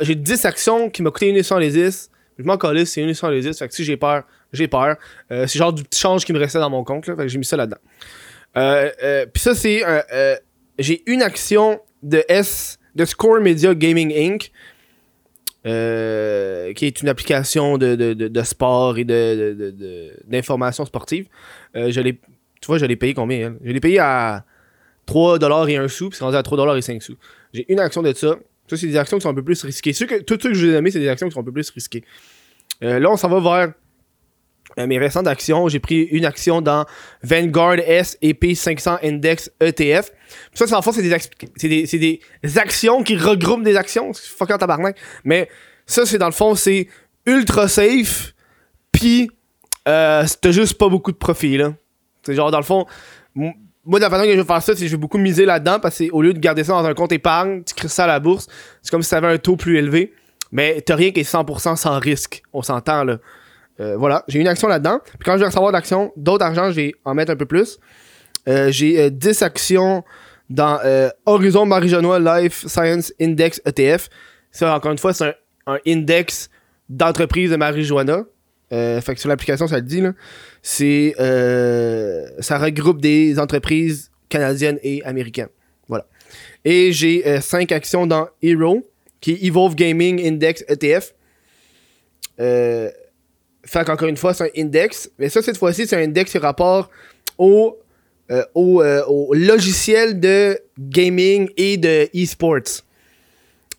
j'ai 0.00 0.14
10 0.14 0.46
actions 0.46 0.88
qui 0.88 1.02
m'ont 1.02 1.10
coûté 1.10 1.30
1 1.30 1.58
les 1.58 1.70
10. 1.70 2.10
Je 2.38 2.44
m'en 2.44 2.56
collais, 2.56 2.86
c'est 2.86 3.02
1 3.02 3.30
les 3.30 3.40
10. 3.42 3.58
Fait 3.58 3.68
que 3.68 3.74
si 3.74 3.84
j'ai 3.84 3.98
peur, 3.98 4.24
j'ai 4.52 4.66
peur. 4.66 4.96
c'est 5.30 5.56
genre 5.56 5.72
du 5.72 5.82
petit 5.82 6.00
change 6.00 6.24
qui 6.24 6.32
me 6.32 6.38
restait 6.38 6.58
dans 6.58 6.70
mon 6.70 6.84
compte. 6.84 7.04
Fait 7.04 7.14
que 7.14 7.28
j'ai 7.28 7.38
mis 7.38 7.44
ça 7.44 7.56
là-dedans. 7.56 7.80
Puis 9.32 9.42
ça, 9.42 9.54
c'est... 9.54 9.82
j'ai 10.78 11.02
une 11.06 11.22
action 11.22 11.80
de 12.02 12.24
S... 12.28 12.78
de 12.94 13.04
Score 13.04 13.40
Media 13.40 13.74
Gaming 13.74 14.12
Inc. 14.14 14.50
Euh, 15.66 16.72
qui 16.74 16.86
est 16.86 17.02
une 17.02 17.08
application 17.08 17.76
de, 17.76 17.96
de, 17.96 18.12
de, 18.14 18.42
sport 18.42 18.98
et 18.98 19.04
d'information 19.04 20.84
sportive. 20.84 21.26
Euh, 21.74 21.90
tu 21.90 22.66
vois, 22.68 22.78
je 22.78 22.86
l'ai 22.86 22.94
payé 22.94 23.14
combien? 23.14 23.38
Elle? 23.38 23.58
Je 23.64 23.72
l'ai 23.72 23.80
payé 23.80 23.98
à 23.98 24.44
3$ 25.08 25.68
et 25.68 25.76
1 25.76 25.88
sou, 25.88 26.08
puis 26.08 26.18
c'est 26.18 26.24
rendu 26.24 26.36
à 26.36 26.42
3$ 26.42 26.78
et 26.78 26.82
5 26.82 27.02
sous. 27.02 27.16
J'ai 27.52 27.64
une 27.68 27.80
action 27.80 28.00
de 28.02 28.12
ça. 28.12 28.36
Ça, 28.68 28.76
c'est 28.76 28.86
des 28.86 28.96
actions 28.96 29.16
qui 29.16 29.22
sont 29.22 29.30
un 29.30 29.34
peu 29.34 29.42
plus 29.42 29.60
risquées. 29.64 29.92
que, 29.92 30.22
tout 30.22 30.34
ce 30.40 30.48
que 30.48 30.54
je 30.54 30.66
vous 30.66 30.70
ai 30.70 30.74
nommé, 30.74 30.92
c'est 30.92 31.00
des 31.00 31.08
actions 31.08 31.26
qui 31.26 31.34
sont 31.34 31.40
un 31.40 31.44
peu 31.44 31.52
plus 31.52 31.68
risquées. 31.70 32.04
Euh, 32.84 33.00
là, 33.00 33.10
on 33.10 33.16
s'en 33.16 33.28
va 33.28 33.40
vers 33.40 33.72
mes 34.76 34.98
récentes 34.98 35.26
actions, 35.26 35.68
j'ai 35.68 35.78
pris 35.78 36.02
une 36.02 36.26
action 36.26 36.60
dans 36.60 36.84
Vanguard 37.22 37.78
S 37.78 38.18
et 38.20 38.34
P500 38.34 38.98
Index 39.02 39.50
ETF. 39.60 40.10
ça, 40.52 40.66
c'est 40.66 40.74
en 40.74 40.82
fait, 40.82 40.92
c'est 40.92 41.68
des, 41.68 41.86
c'est 41.86 41.98
des, 41.98 42.20
actions 42.58 43.02
qui 43.02 43.16
regroupent 43.16 43.62
des 43.62 43.76
actions. 43.76 44.12
C'est 44.12 44.28
fucking 44.28 44.58
tabarnak. 44.58 44.98
Mais 45.24 45.48
ça, 45.86 46.04
c'est 46.04 46.18
dans 46.18 46.26
le 46.26 46.32
fond, 46.32 46.54
c'est 46.54 46.88
ultra 47.24 47.68
safe. 47.68 48.34
Puis, 48.92 49.30
euh, 49.88 50.24
t'as 50.40 50.50
juste 50.50 50.76
pas 50.76 50.88
beaucoup 50.88 51.12
de 51.12 51.16
profit, 51.16 51.56
là. 51.56 51.72
C'est 52.22 52.34
genre, 52.34 52.50
dans 52.50 52.58
le 52.58 52.64
fond, 52.64 52.86
moi, 53.34 54.00
de 54.00 54.04
la 54.04 54.10
façon 54.10 54.24
que 54.24 54.32
je 54.32 54.36
vais 54.36 54.44
faire 54.44 54.62
ça, 54.62 54.74
c'est 54.74 54.80
que 54.80 54.86
je 54.86 54.92
vais 54.92 55.00
beaucoup 55.00 55.18
miser 55.18 55.46
là-dedans 55.46 55.78
parce 55.80 55.98
que 55.98 56.10
au 56.10 56.20
lieu 56.20 56.34
de 56.34 56.38
garder 56.40 56.64
ça 56.64 56.72
dans 56.72 56.84
un 56.84 56.94
compte 56.94 57.12
épargne, 57.12 57.62
tu 57.62 57.72
crées 57.74 57.88
ça 57.88 58.04
à 58.04 58.08
la 58.08 58.18
bourse. 58.20 58.48
C'est 58.82 58.90
comme 58.90 59.02
si 59.02 59.10
t'avais 59.10 59.28
un 59.28 59.38
taux 59.38 59.56
plus 59.56 59.78
élevé. 59.78 60.12
Mais 60.50 60.80
t'as 60.80 60.96
rien 60.96 61.12
qui 61.12 61.20
est 61.20 61.30
100% 61.30 61.76
sans 61.76 61.98
risque. 61.98 62.42
On 62.52 62.62
s'entend, 62.62 63.04
là. 63.04 63.18
Euh, 63.80 63.96
voilà, 63.96 64.24
j'ai 64.28 64.40
une 64.40 64.48
action 64.48 64.68
là-dedans. 64.68 65.00
Puis 65.04 65.24
quand 65.24 65.34
je 65.34 65.40
vais 65.40 65.46
recevoir 65.46 65.72
d'action, 65.72 66.12
d'autres 66.16 66.44
argent, 66.44 66.70
je 66.70 66.76
vais 66.76 66.94
en 67.04 67.14
mettre 67.14 67.32
un 67.32 67.36
peu 67.36 67.46
plus. 67.46 67.78
Euh, 68.48 68.70
j'ai 68.70 69.10
10 69.10 69.42
euh, 69.42 69.46
actions 69.46 70.04
dans 70.48 70.78
Horizon 71.26 71.66
Marijuana 71.66 72.40
Life 72.40 72.66
Science 72.66 73.12
Index 73.20 73.60
ETF. 73.66 74.08
Ça, 74.50 74.74
encore 74.74 74.92
une 74.92 74.98
fois, 74.98 75.12
c'est 75.12 75.34
un, 75.66 75.78
index 75.86 76.48
d'entreprise 76.88 77.50
de 77.50 77.56
marijuana. 77.56 78.24
fait 78.70 79.14
que 79.14 79.20
sur 79.20 79.28
l'application, 79.28 79.66
ça 79.66 79.76
le 79.76 79.82
dit. 79.82 80.00
Là. 80.00 80.12
C'est, 80.62 81.14
ça 82.38 82.58
regroupe 82.58 83.00
des 83.00 83.38
entreprises 83.40 84.10
canadiennes 84.28 84.78
et 84.82 85.04
américaines. 85.04 85.48
Voilà. 85.88 86.06
Et 86.64 86.92
j'ai 86.92 87.40
5 87.40 87.72
actions 87.72 88.06
dans 88.06 88.28
Hero, 88.40 88.88
qui 89.20 89.32
est 89.32 89.44
Evolve 89.44 89.74
Gaming 89.74 90.24
Index 90.24 90.64
ETF. 90.68 91.12
Euh, 92.40 92.90
fait 93.66 93.84
qu'encore 93.84 94.08
une 94.08 94.16
fois, 94.16 94.32
c'est 94.32 94.44
un 94.44 94.62
index. 94.62 95.10
Mais 95.18 95.28
ça, 95.28 95.42
cette 95.42 95.58
fois-ci, 95.58 95.86
c'est 95.86 95.96
un 95.96 96.02
index 96.02 96.30
qui 96.30 96.38
rapport 96.38 96.90
au, 97.36 97.78
euh, 98.30 98.44
euh, 98.56 99.04
au, 99.06 99.34
logiciel 99.34 100.18
de 100.20 100.58
gaming 100.78 101.50
et 101.56 101.76
de 101.76 102.08
e-sports. 102.14 102.82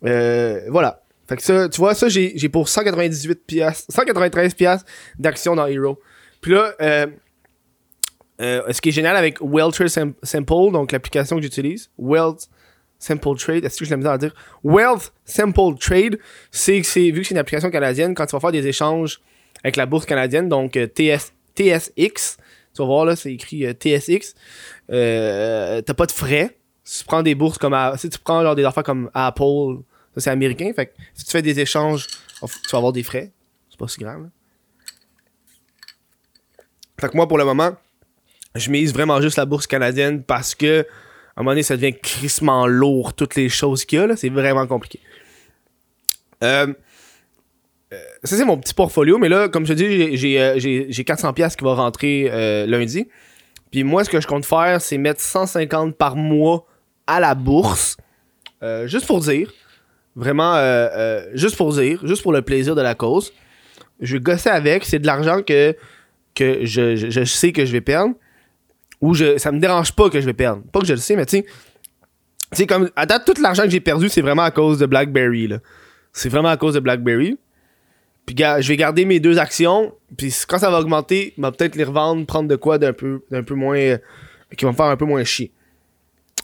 Euh, 0.04 0.60
voilà. 0.68 1.02
Fait 1.28 1.36
que 1.36 1.42
ça, 1.42 1.68
tu 1.68 1.78
vois, 1.78 1.94
ça, 1.94 2.08
j'ai, 2.08 2.48
pour 2.48 2.68
198 2.68 3.46
piastres, 3.46 3.92
193 3.92 4.54
piastres 4.54 4.86
d'action 5.18 5.56
dans 5.56 5.66
Hero. 5.66 5.98
Puis 6.40 6.52
là, 6.52 6.74
ce 8.38 8.80
qui 8.80 8.90
est 8.90 8.92
génial 8.92 9.16
avec 9.16 9.38
Welter 9.40 9.88
Simple, 9.88 10.72
donc 10.72 10.92
l'application 10.92 11.36
que 11.36 11.42
j'utilise, 11.42 11.90
Welt, 11.98 12.48
Simple 12.98 13.36
Trade, 13.36 13.64
est-ce 13.64 13.78
que 13.78 13.84
je 13.84 13.90
l'ai 13.90 13.96
mis 13.96 14.06
à 14.06 14.18
dire? 14.18 14.34
Wealth 14.64 15.12
Simple 15.24 15.76
Trade, 15.78 16.18
c'est 16.50 16.76
vu 16.76 16.82
que 16.82 16.86
c'est 16.86 17.30
une 17.30 17.38
application 17.38 17.70
canadienne, 17.70 18.14
quand 18.14 18.26
tu 18.26 18.32
vas 18.32 18.40
faire 18.40 18.52
des 18.52 18.66
échanges 18.66 19.20
avec 19.62 19.76
la 19.76 19.86
bourse 19.86 20.06
canadienne, 20.06 20.48
donc 20.48 20.76
euh, 20.76 20.86
TS, 20.86 21.32
TSX, 21.56 22.36
tu 22.74 22.82
vas 22.82 22.84
voir 22.84 23.04
là, 23.04 23.16
c'est 23.16 23.32
écrit 23.32 23.66
euh, 23.66 23.72
TSX, 23.72 24.34
euh, 24.90 25.80
t'as 25.82 25.94
pas 25.94 26.06
de 26.06 26.12
frais. 26.12 26.56
Si 26.84 27.00
tu 27.00 27.04
prends 27.04 27.22
des 27.22 27.34
bourses 27.34 27.58
comme, 27.58 27.76
si 27.96 28.08
tu 28.08 28.18
prends 28.18 28.42
genre 28.42 28.54
des 28.54 28.64
affaires 28.64 28.82
comme 28.82 29.10
Apple, 29.12 29.82
ça 30.14 30.22
c'est 30.22 30.30
américain, 30.30 30.72
fait 30.74 30.86
que 30.86 30.92
si 31.14 31.24
tu 31.24 31.30
fais 31.30 31.42
des 31.42 31.60
échanges, 31.60 32.06
tu 32.40 32.70
vas 32.72 32.78
avoir 32.78 32.92
des 32.92 33.02
frais. 33.02 33.30
C'est 33.68 33.78
pas 33.78 33.88
si 33.88 33.98
grave. 34.00 34.30
Fait 36.98 37.08
que 37.08 37.16
moi, 37.16 37.28
pour 37.28 37.38
le 37.38 37.44
moment, 37.44 37.76
je 38.54 38.70
mise 38.70 38.92
vraiment 38.92 39.20
juste 39.20 39.36
la 39.36 39.44
bourse 39.44 39.66
canadienne 39.66 40.22
parce 40.22 40.54
que 40.54 40.86
à 41.38 41.40
un 41.40 41.44
moment 41.44 41.52
donné, 41.52 41.62
ça 41.62 41.76
devient 41.76 41.96
crissement 41.96 42.66
lourd, 42.66 43.14
toutes 43.14 43.36
les 43.36 43.48
choses 43.48 43.84
qu'il 43.84 44.00
y 44.00 44.02
a, 44.02 44.08
là. 44.08 44.16
C'est 44.16 44.28
vraiment 44.28 44.66
compliqué. 44.66 44.98
Euh, 46.42 46.74
ça, 48.22 48.36
c'est 48.36 48.44
mon 48.44 48.58
petit 48.58 48.74
portfolio, 48.74 49.18
mais 49.18 49.28
là, 49.28 49.48
comme 49.48 49.66
je 49.66 49.72
te 49.72 49.78
dis, 49.78 50.16
j'ai 50.16 50.36
400$ 50.36 51.26
euh, 51.26 51.48
qui 51.48 51.64
va 51.64 51.74
rentrer 51.74 52.66
lundi. 52.66 53.08
Puis 53.70 53.84
moi, 53.84 54.04
ce 54.04 54.10
que 54.10 54.20
je 54.20 54.26
compte 54.26 54.44
faire, 54.44 54.80
c'est 54.80 54.98
mettre 54.98 55.20
150 55.20 55.96
par 55.96 56.16
mois 56.16 56.66
à 57.06 57.20
la 57.20 57.34
bourse. 57.34 57.96
juste 58.84 59.06
pour 59.06 59.20
dire. 59.20 59.52
Vraiment, 60.16 60.56
juste 61.34 61.56
pour 61.56 61.72
dire. 61.72 62.00
Juste 62.06 62.22
pour 62.22 62.32
le 62.32 62.42
plaisir 62.42 62.74
de 62.74 62.82
la 62.82 62.94
cause. 62.94 63.32
Je 64.00 64.14
vais 64.16 64.20
gosser 64.20 64.50
avec. 64.50 64.84
C'est 64.84 64.98
de 64.98 65.06
l'argent 65.06 65.42
que, 65.42 65.74
que 66.34 66.64
je, 66.64 66.96
je, 66.96 67.24
sais 67.24 67.52
que 67.52 67.64
je 67.64 67.72
vais 67.72 67.80
perdre 67.80 68.14
où 69.00 69.14
je, 69.14 69.38
ça 69.38 69.52
me 69.52 69.60
dérange 69.60 69.92
pas 69.92 70.10
que 70.10 70.20
je 70.20 70.26
vais 70.26 70.34
perdre. 70.34 70.62
Pas 70.72 70.80
que 70.80 70.86
je 70.86 70.92
le 70.92 70.98
sais, 70.98 71.16
mais 71.16 71.26
tu 71.26 71.44
sais, 72.52 72.66
comme, 72.66 72.90
à 72.96 73.06
date, 73.06 73.24
tout 73.24 73.40
l'argent 73.40 73.64
que 73.64 73.70
j'ai 73.70 73.80
perdu, 73.80 74.08
c'est 74.08 74.22
vraiment 74.22 74.42
à 74.42 74.50
cause 74.50 74.78
de 74.78 74.86
BlackBerry, 74.86 75.48
là. 75.48 75.58
C'est 76.12 76.28
vraiment 76.28 76.48
à 76.48 76.56
cause 76.56 76.74
de 76.74 76.80
BlackBerry. 76.80 77.38
Puis, 78.28 78.36
je 78.36 78.68
vais 78.68 78.76
garder 78.76 79.06
mes 79.06 79.20
deux 79.20 79.38
actions, 79.38 79.94
puis 80.18 80.34
quand 80.46 80.58
ça 80.58 80.68
va 80.68 80.80
augmenter, 80.80 81.32
je 81.38 81.42
vais 81.42 81.50
peut-être 81.50 81.76
les 81.76 81.84
revendre, 81.84 82.26
prendre 82.26 82.46
de 82.46 82.56
quoi 82.56 82.76
d'un 82.76 82.92
peu, 82.92 83.22
d'un 83.30 83.42
peu 83.42 83.54
moins, 83.54 83.78
euh, 83.78 83.96
qui 84.54 84.66
vont 84.66 84.72
me 84.72 84.76
faire 84.76 84.84
un 84.84 84.98
peu 84.98 85.06
moins 85.06 85.24
chier. 85.24 85.50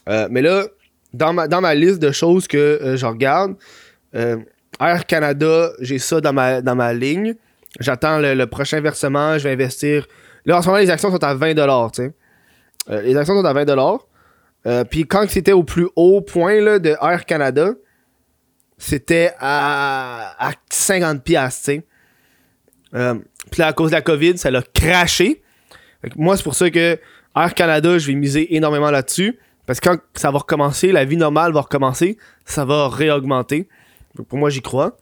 Euh, 0.09 0.27
mais 0.31 0.40
là, 0.40 0.64
dans 1.12 1.35
ma, 1.35 1.47
dans 1.47 1.61
ma 1.61 1.75
liste 1.75 1.99
de 1.99 2.11
choses 2.11 2.49
que 2.49 2.57
euh, 2.57 2.97
je 2.97 3.05
regarde, 3.05 3.57
Air 4.14 5.05
Canada, 5.07 5.73
j'ai 5.81 5.99
ça 5.99 6.23
dans 6.23 6.33
ma, 6.33 6.62
dans 6.62 6.75
ma 6.75 6.94
ligne. 6.94 7.35
J'attends 7.81 8.18
le, 8.18 8.47
prochain 8.47 8.81
versement, 8.81 9.37
je 9.37 9.44
vais 9.44 9.53
investir. 9.53 10.07
Là, 10.47 10.57
en 10.57 10.62
ce 10.62 10.68
moment, 10.68 10.79
les 10.79 10.88
actions 10.88 11.11
sont 11.11 11.23
à 11.23 11.35
20$, 11.35 11.90
tu 11.90 12.03
sais. 12.03 13.03
Les 13.03 13.14
actions 13.14 13.38
sont 13.38 13.44
à 13.44 13.53
20$. 13.53 13.99
Euh, 14.66 14.85
puis 14.85 15.05
quand 15.05 15.29
c'était 15.29 15.53
au 15.53 15.64
plus 15.64 15.88
haut 15.97 16.23
point 16.23 16.62
là, 16.62 16.79
de 16.79 16.97
Air 17.03 17.27
Canada, 17.27 17.73
c'était 18.85 19.33
à, 19.38 20.35
à 20.38 20.53
50$, 20.70 21.23
tu 21.23 21.33
sais. 21.51 21.85
Euh, 22.94 23.14
puis 23.51 23.61
là, 23.61 23.68
à 23.68 23.73
cause 23.73 23.90
de 23.90 23.97
la 23.97 24.03
COVID, 24.03 24.37
ça 24.37 24.51
l'a 24.51 24.62
craché. 24.62 25.42
moi, 26.16 26.37
c'est 26.37 26.42
pour 26.42 26.55
ça 26.55 26.70
que 26.70 26.99
Air 27.35 27.55
Canada, 27.55 27.97
je 27.97 28.07
vais 28.07 28.14
miser 28.14 28.55
énormément 28.55 28.90
là-dessus. 28.90 29.38
Parce 29.66 29.81
que 29.81 29.88
quand 29.88 29.99
ça 30.14 30.31
va 30.31 30.38
recommencer, 30.38 30.92
la 30.92 31.07
vie 31.07 31.16
normale 31.16 31.53
va 31.53 31.62
recommencer, 31.62 32.18
ça 32.44 32.66
va 32.66 32.88
réaugmenter. 32.90 33.68
pour 34.29 34.38
moi, 34.38 34.51
j'y 34.51 34.61
crois. 34.61 34.99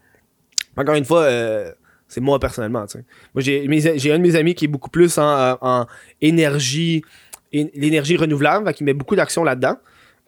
Encore 0.76 0.94
une 0.94 1.04
fois, 1.04 1.26
c'est 2.06 2.20
moi 2.20 2.38
personnellement. 2.38 2.86
Moi, 3.34 3.42
j'ai, 3.42 3.64
un 3.64 4.18
de 4.18 4.22
mes 4.22 4.36
amis 4.36 4.54
qui 4.54 4.66
est 4.66 4.68
beaucoup 4.68 4.90
plus 4.90 5.18
en, 5.18 5.58
en 5.60 5.86
énergie, 6.20 7.02
l'énergie 7.52 8.16
renouvelable, 8.16 8.72
qu'il 8.74 8.86
met 8.86 8.94
beaucoup 8.94 9.16
d'action 9.16 9.42
là-dedans. 9.42 9.76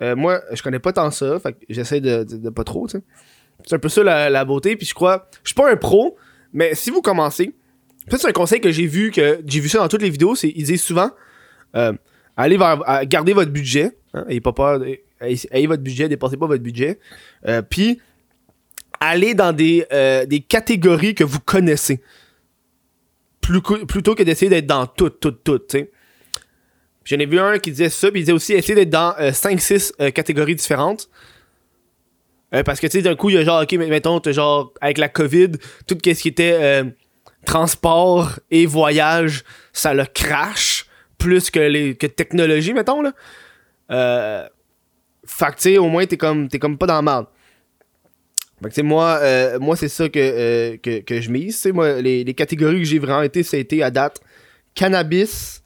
Euh, 0.02 0.16
moi, 0.16 0.40
je 0.52 0.62
connais 0.62 0.80
pas 0.80 0.92
tant 0.92 1.10
ça, 1.10 1.38
j'essaie 1.68 2.00
de, 2.00 2.24
de, 2.24 2.50
pas 2.50 2.64
trop. 2.64 2.88
C'est 3.66 3.76
un 3.76 3.78
peu 3.78 3.88
ça 3.88 4.02
la, 4.02 4.44
beauté, 4.44 4.76
puis 4.76 4.86
je 4.86 4.94
crois, 4.94 5.28
je 5.42 5.50
suis 5.50 5.54
pas 5.54 5.70
un 5.70 5.76
pro, 5.76 6.16
mais 6.52 6.74
si 6.74 6.90
vous 6.90 7.02
commencez, 7.02 7.54
c'est 8.10 8.26
un 8.26 8.32
conseil 8.32 8.60
que 8.60 8.70
j'ai 8.70 8.86
vu, 8.86 9.10
que 9.10 9.40
j'ai 9.46 9.60
vu 9.60 9.68
ça 9.68 9.78
dans 9.78 9.88
toutes 9.88 10.02
les 10.02 10.10
vidéos, 10.10 10.34
c'est 10.34 10.52
ils 10.54 10.64
disent 10.64 10.82
souvent, 10.82 11.10
euh, 11.76 11.92
allez 12.36 12.58
vers, 12.58 13.06
gardez 13.06 13.32
votre 13.32 13.50
budget, 13.50 13.96
hein, 14.12 14.24
ayez 14.28 14.40
pas 14.40 14.52
peur, 14.52 14.82
ayez, 15.20 15.66
votre 15.66 15.82
budget, 15.82 16.08
dépensez 16.08 16.36
pas 16.36 16.46
votre 16.46 16.62
budget, 16.62 16.98
euh, 17.46 17.62
puis 17.62 18.00
allez 19.00 19.34
dans 19.34 19.52
des, 19.52 19.86
des 20.28 20.40
catégories 20.40 21.14
que 21.14 21.24
vous 21.24 21.40
connaissez, 21.40 22.02
plutôt 23.40 24.14
que 24.14 24.22
d'essayer 24.22 24.50
d'être 24.50 24.66
dans 24.66 24.86
tout, 24.86 25.10
tout, 25.10 25.32
tout. 25.32 25.60
J'en 27.04 27.18
ai 27.18 27.26
vu 27.26 27.38
un 27.38 27.58
qui 27.58 27.70
disait 27.70 27.90
ça, 27.90 28.10
puis 28.10 28.20
il 28.20 28.24
disait 28.24 28.32
aussi 28.32 28.54
essayer 28.54 28.74
d'être 28.74 28.90
dans 28.90 29.12
5-6 29.12 29.92
euh, 30.00 30.06
euh, 30.06 30.10
catégories 30.10 30.54
différentes. 30.54 31.10
Euh, 32.54 32.62
parce 32.62 32.80
que 32.80 32.86
tu 32.86 32.98
sais, 32.98 33.02
d'un 33.02 33.16
coup, 33.16 33.30
il 33.30 33.36
y 33.36 33.38
a 33.38 33.44
genre, 33.44 33.62
ok, 33.62 33.72
mettons, 33.72 34.20
genre, 34.26 34.72
avec 34.80 34.98
la 34.98 35.08
COVID, 35.08 35.52
tout 35.86 35.98
ce 36.04 36.10
qui 36.10 36.28
était 36.28 36.84
transport 37.44 38.38
et 38.50 38.64
voyage, 38.64 39.44
ça 39.72 39.92
le 39.92 40.04
crash 40.06 40.86
plus 41.18 41.50
que 41.50 41.60
les 41.60 41.94
que 41.94 42.06
technologie, 42.06 42.72
mettons, 42.72 43.02
là. 43.02 43.12
Euh, 43.90 44.48
fait 45.26 45.46
que 45.46 45.56
tu 45.56 45.62
sais, 45.62 45.78
au 45.78 45.88
moins, 45.88 46.06
t'es 46.06 46.16
comme, 46.16 46.48
t'es 46.48 46.58
comme 46.58 46.78
pas 46.78 46.86
dans 46.86 46.94
la 46.94 47.02
merde. 47.02 47.26
Fait 48.62 48.68
que 48.68 48.74
tu 48.74 48.76
sais, 48.76 48.82
moi, 48.82 49.20
moi 49.58 49.76
c'est 49.76 49.88
ça 49.88 50.08
que, 50.08 50.76
que, 50.76 51.00
que, 51.00 51.20
je 51.20 51.30
mise. 51.30 51.60
Tu 51.60 51.72
moi, 51.72 52.00
les, 52.00 52.24
les 52.24 52.34
catégories 52.34 52.78
que 52.78 52.84
j'ai 52.84 52.98
vraiment 52.98 53.22
été, 53.22 53.42
ça 53.42 53.56
a 53.56 53.60
été 53.60 53.82
à 53.82 53.90
date 53.90 54.20
cannabis, 54.74 55.62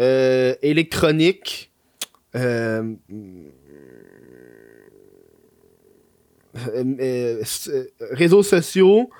euh, 0.00 0.54
électronique, 0.62 1.72
euh, 2.34 2.94
euh, 3.12 3.50
réseaux 8.10 8.42
sociaux, 8.42 9.10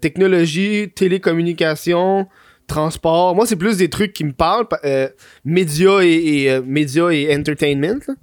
technologie, 0.00 0.90
télécommunication, 0.94 2.28
transport. 2.66 3.34
Moi, 3.34 3.46
c'est 3.46 3.56
plus 3.56 3.76
des 3.78 3.90
trucs 3.90 4.12
qui 4.12 4.24
me 4.24 4.32
parlent. 4.32 4.66
médias 5.44 6.00
et, 6.02 6.62
et 7.12 7.36
entertainment. 7.36 8.14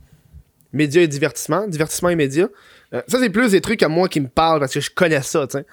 Médias 0.74 1.02
et 1.02 1.08
divertissement. 1.08 1.68
Divertissement 1.68 2.10
et 2.10 2.16
médias. 2.16 2.48
ça, 2.92 3.20
c'est 3.20 3.30
plus 3.30 3.52
des 3.52 3.62
trucs 3.62 3.84
à 3.84 3.90
moi 3.90 4.08
qui 4.08 4.20
me 4.22 4.28
parlent 4.28 4.60
parce 4.60 4.74
que 4.74 4.80
je 4.80 4.92
connais 4.92 5.22
ça, 5.22 5.48
sais. 5.50 5.66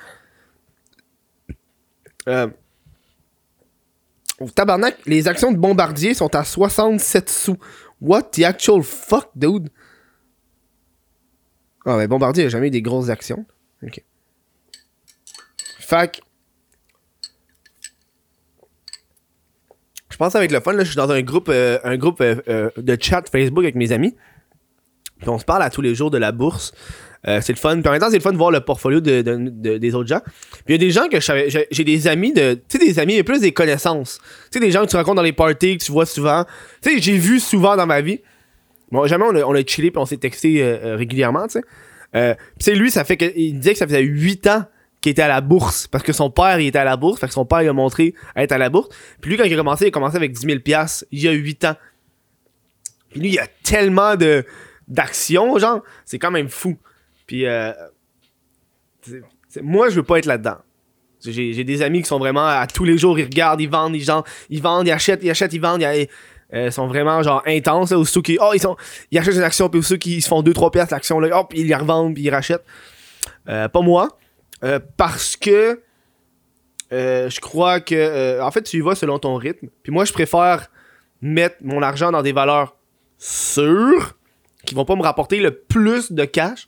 Tabarnak, 4.55 4.97
les 5.07 5.27
actions 5.27 5.51
de 5.51 5.57
Bombardier 5.57 6.15
sont 6.15 6.35
à 6.35 6.45
67 6.45 7.29
sous. 7.29 7.57
What 8.01 8.31
the 8.33 8.45
actual 8.45 8.83
fuck, 8.83 9.31
dude? 9.35 9.71
Ah, 11.87 11.97
mais 11.97 12.07
Bombardier 12.07 12.45
a 12.45 12.49
jamais 12.49 12.69
eu 12.69 12.71
des 12.71 12.83
grosses 12.83 13.09
actions. 13.09 13.47
Ok. 13.83 14.03
Fac. 15.81 16.21
Je 20.11 20.25
pense 20.25 20.35
avec 20.35 20.51
le 20.51 20.59
fun, 20.59 20.73
là, 20.73 20.83
je 20.83 20.89
suis 20.89 20.97
dans 20.97 21.11
un 21.13 21.23
groupe, 21.23 21.49
euh, 21.49 21.79
un 21.85 21.97
groupe 21.97 22.21
euh, 22.21 22.35
euh, 22.49 22.71
de 22.77 22.99
chat 23.01 23.23
Facebook 23.31 23.63
avec 23.63 23.77
mes 23.77 23.93
amis. 23.93 24.17
Puis 25.21 25.29
on 25.29 25.39
se 25.39 25.45
parle 25.45 25.63
à 25.63 25.71
tous 25.71 25.81
les 25.81 25.95
jours 25.95 26.11
de 26.11 26.19
la 26.19 26.33
bourse. 26.33 26.73
C'est 27.25 27.51
le 27.51 27.57
fun. 27.57 27.81
Puis 27.81 27.89
en 27.89 27.93
même 27.93 28.01
temps, 28.01 28.11
c'est 28.11 28.17
le 28.17 28.23
fun 28.23 28.33
de 28.33 28.37
voir 28.37 28.51
le 28.51 28.61
portfolio 28.61 29.01
de, 29.01 29.21
des 29.23 29.95
autres 29.95 30.09
gens. 30.09 30.21
Puis 30.25 30.63
il 30.69 30.73
y 30.73 30.75
a 30.75 30.79
des 30.79 30.91
gens 30.91 31.09
que 31.09 31.19
j'ai 31.71 31.85
des 31.85 32.07
amis. 32.07 32.33
Tu 32.33 32.41
sais, 32.69 32.79
des 32.79 32.99
amis, 32.99 33.17
mais 33.17 33.23
plus 33.23 33.41
des 33.41 33.53
connaissances. 33.53 34.19
Tu 34.51 34.59
sais, 34.59 34.61
des 34.61 34.71
gens 34.71 34.85
que 34.85 34.91
tu 34.91 34.97
rencontres 34.97 35.17
dans 35.17 35.23
les 35.23 35.33
parties, 35.33 35.79
que 35.79 35.85
tu 35.85 35.93
vois 35.93 36.07
souvent. 36.07 36.45
Tu 36.81 36.91
sais, 36.91 36.99
j'ai 37.01 37.19
vu 37.19 37.41
souvent 37.41 37.77
dans 37.77 37.87
ma 37.87 38.01
vie. 38.01 38.21
Bon, 38.91 39.07
jamais 39.07 39.25
on 39.25 39.35
a, 39.35 39.43
on 39.43 39.67
chillé 39.67 39.91
puis 39.91 39.99
on 39.99 40.07
s'est 40.07 40.17
texté 40.17 40.63
euh, 40.63 40.79
euh, 40.83 40.97
régulièrement, 40.97 41.47
tu 41.47 41.55
sais. 41.55 41.63
Euh, 42.17 42.35
puis 42.59 42.75
lui, 42.75 42.91
ça 42.91 43.05
fait 43.05 43.17
que. 43.17 43.27
Il 43.37 43.59
disait 43.59 43.73
que 43.73 43.79
ça 43.79 43.87
faisait 43.87 44.03
8 44.03 44.47
ans 44.47 44.65
qu'il 45.01 45.13
était 45.13 45.23
à 45.23 45.29
la 45.29 45.41
bourse. 45.41 45.87
Parce 45.87 46.03
que 46.03 46.13
son 46.13 46.31
père, 46.31 46.59
il 46.59 46.67
était 46.69 46.79
à 46.79 46.85
la 46.85 46.97
bourse. 46.97 47.21
Fait 47.21 47.27
que 47.27 47.33
son 47.33 47.45
père, 47.45 47.63
il 47.63 47.69
a 47.69 47.73
montré 47.73 48.15
à 48.35 48.43
être 48.43 48.53
à 48.53 48.59
la 48.59 48.71
bourse. 48.71 48.89
Puis 49.21 49.31
lui, 49.31 49.37
quand 49.37 49.45
il 49.45 49.53
a 49.53 49.57
commencé, 49.57 49.85
il 49.85 49.89
a 49.89 49.91
commencé 49.91 50.17
avec 50.17 50.33
10 50.33 50.41
000 50.41 50.59
il 51.11 51.21
y 51.21 51.29
a 51.29 51.33
8 51.33 51.65
ans. 51.67 51.77
Puis 53.11 53.21
lui, 53.21 53.29
il 53.31 53.39
a 53.39 53.47
tellement 53.63 54.17
de 54.17 54.45
d'actions, 54.87 55.59
genre. 55.59 55.83
C'est 56.05 56.19
quand 56.19 56.31
même 56.31 56.49
fou. 56.49 56.79
Puis, 57.27 57.47
euh, 57.47 57.73
moi, 59.63 59.91
je 59.91 59.97
veux 59.97 60.03
pas 60.03 60.19
être 60.19 60.27
là-dedans. 60.27 60.57
J'ai 61.23 61.65
des 61.65 61.83
amis 61.83 62.03
qui 62.03 62.09
sont 62.09 62.19
vraiment 62.19 62.47
à 62.47 62.67
tous 62.69 62.85
les 62.85 62.97
jours, 62.97 63.19
ils 63.19 63.25
regardent, 63.25 63.61
ils 63.61 63.69
vendent, 63.69 63.97
ils, 63.97 64.05
genre, 64.05 64.25
ils 64.51 64.63
vendent, 64.63 64.87
ils 64.87 64.93
achètent, 64.93 65.23
ils 65.23 65.31
achètent, 65.31 65.53
ils 65.53 65.61
vendent. 65.61 65.83
Ils, 65.83 66.09
euh, 66.55 66.71
sont 66.71 66.87
vraiment 66.87 67.23
genre 67.23 67.43
intenses. 67.47 67.91
Là, 67.91 68.03
ceux 68.05 68.23
qui, 68.23 68.39
oh, 68.41 68.53
ils, 68.55 68.61
sont, 68.61 68.77
ils 69.11 69.19
achètent 69.19 69.35
une 69.35 69.43
action, 69.43 69.69
puis 69.69 69.83
ceux 69.83 69.97
qui 69.97 70.23
se 70.23 70.29
font 70.29 70.43
2-3 70.43 70.71
pièces 70.71 70.91
l'action, 70.91 71.21
là, 71.21 71.39
hop, 71.39 71.53
ils 71.55 71.67
les 71.67 71.75
revendent, 71.75 72.15
puis 72.15 72.25
ils 72.25 72.31
rachètent. 72.31 72.65
Euh, 73.49 73.69
pas 73.69 73.81
moi. 73.81 74.19
Euh, 74.65 74.81
parce 74.97 75.37
que 75.37 75.83
je 76.91 77.41
crois 77.41 77.81
que, 77.81 78.41
en 78.41 78.51
fait, 78.51 78.63
tu 78.63 78.79
y 78.79 78.81
vas 78.81 78.95
selon 78.95 79.19
ton 79.19 79.37
rythme. 79.37 79.69
Puis 79.83 79.93
moi, 79.93 80.07
je 80.07 80.13
préfère 80.13 80.71
mettre 81.21 81.57
mon 81.61 81.83
argent 81.83 82.11
dans 82.11 82.23
des 82.23 82.33
valeurs 82.33 82.77
sûres 83.19 84.17
qui 84.65 84.75
vont 84.75 84.85
pas 84.85 84.97
me 84.97 85.03
rapporter 85.03 85.41
le 85.41 85.51
plus 85.51 86.13
de 86.13 86.25
cash 86.25 86.67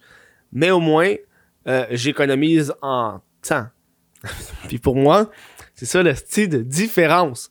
mais 0.53 0.71
au 0.71 0.81
moins, 0.81 1.15
j'économise 1.91 2.75
en 2.83 3.21
temps. 3.41 3.67
Puis 4.69 4.79
pour 4.79 4.97
moi, 4.97 5.31
c'est 5.75 5.87
ça 5.87 6.03
le 6.03 6.15
style 6.15 6.49
de 6.51 6.59
différence. 6.59 7.51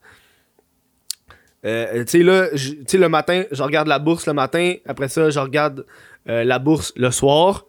Euh, 1.66 2.04
tu 2.06 2.20
sais, 2.20 2.24
là, 2.24 2.48
le 2.52 3.08
matin, 3.08 3.44
je 3.52 3.62
regarde 3.64 3.88
la 3.88 4.00
bourse 4.00 4.28
le 4.28 4.34
matin. 4.34 4.76
Après 4.86 5.10
ça, 5.10 5.30
je 5.30 5.40
regarde 5.40 5.86
euh, 6.28 6.44
la 6.44 6.60
bourse 6.60 6.94
le 6.96 7.12
soir. 7.12 7.66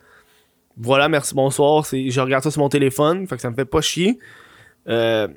Voilà, 0.77 1.09
merci, 1.09 1.35
bonsoir. 1.35 1.85
Je 1.85 2.21
regarde 2.21 2.45
ça 2.45 2.51
sur 2.51 2.63
mon 2.63 2.69
téléphone. 2.69 3.27
Fait 3.27 3.37
que 3.37 3.43
ça 3.43 3.51
me 3.51 3.55
fait 3.55 3.65
pas 3.65 3.81
chier. 3.81 4.19
Euh, 4.89 5.29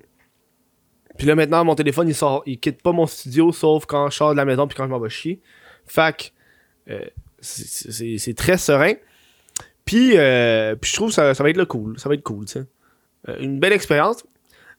puis 1.18 1.28
là, 1.28 1.36
maintenant, 1.36 1.64
mon 1.64 1.76
téléphone, 1.76 2.08
il 2.08 2.16
sort, 2.16 2.44
il 2.46 2.60
quitte 2.60 2.82
pas 2.82 2.92
mon 2.92 3.06
studio 3.06 3.52
sauf 3.52 3.86
quand 3.86 4.10
je 4.10 4.16
sors 4.16 4.32
de 4.32 4.38
la 4.38 4.46
maison 4.46 4.68
puis 4.68 4.76
quand 4.76 4.86
je 4.86 4.90
m'en 4.90 5.00
vais 5.00 5.10
chier. 5.10 5.42
Fait 5.86 6.16
que, 6.88 6.94
euh, 6.94 7.06
c'est, 7.40 8.36
très 8.36 8.58
serein. 8.58 8.94
Puis, 9.86 10.18
euh, 10.18 10.76
puis 10.76 10.90
je 10.92 10.96
trouve 10.96 11.10
que 11.10 11.16
ça, 11.16 11.34
ça 11.34 11.44
va 11.44 11.50
être 11.50 11.58
le 11.58 11.66
cool. 11.66 12.00
Ça 12.00 12.10
va 12.10 12.16
être 12.16 12.24
cool, 12.24 12.46
tu 12.46 12.54
sais. 12.54 12.66
Euh, 13.30 13.38
une 13.40 13.60
belle 13.60 13.74
expérience. 13.74 14.26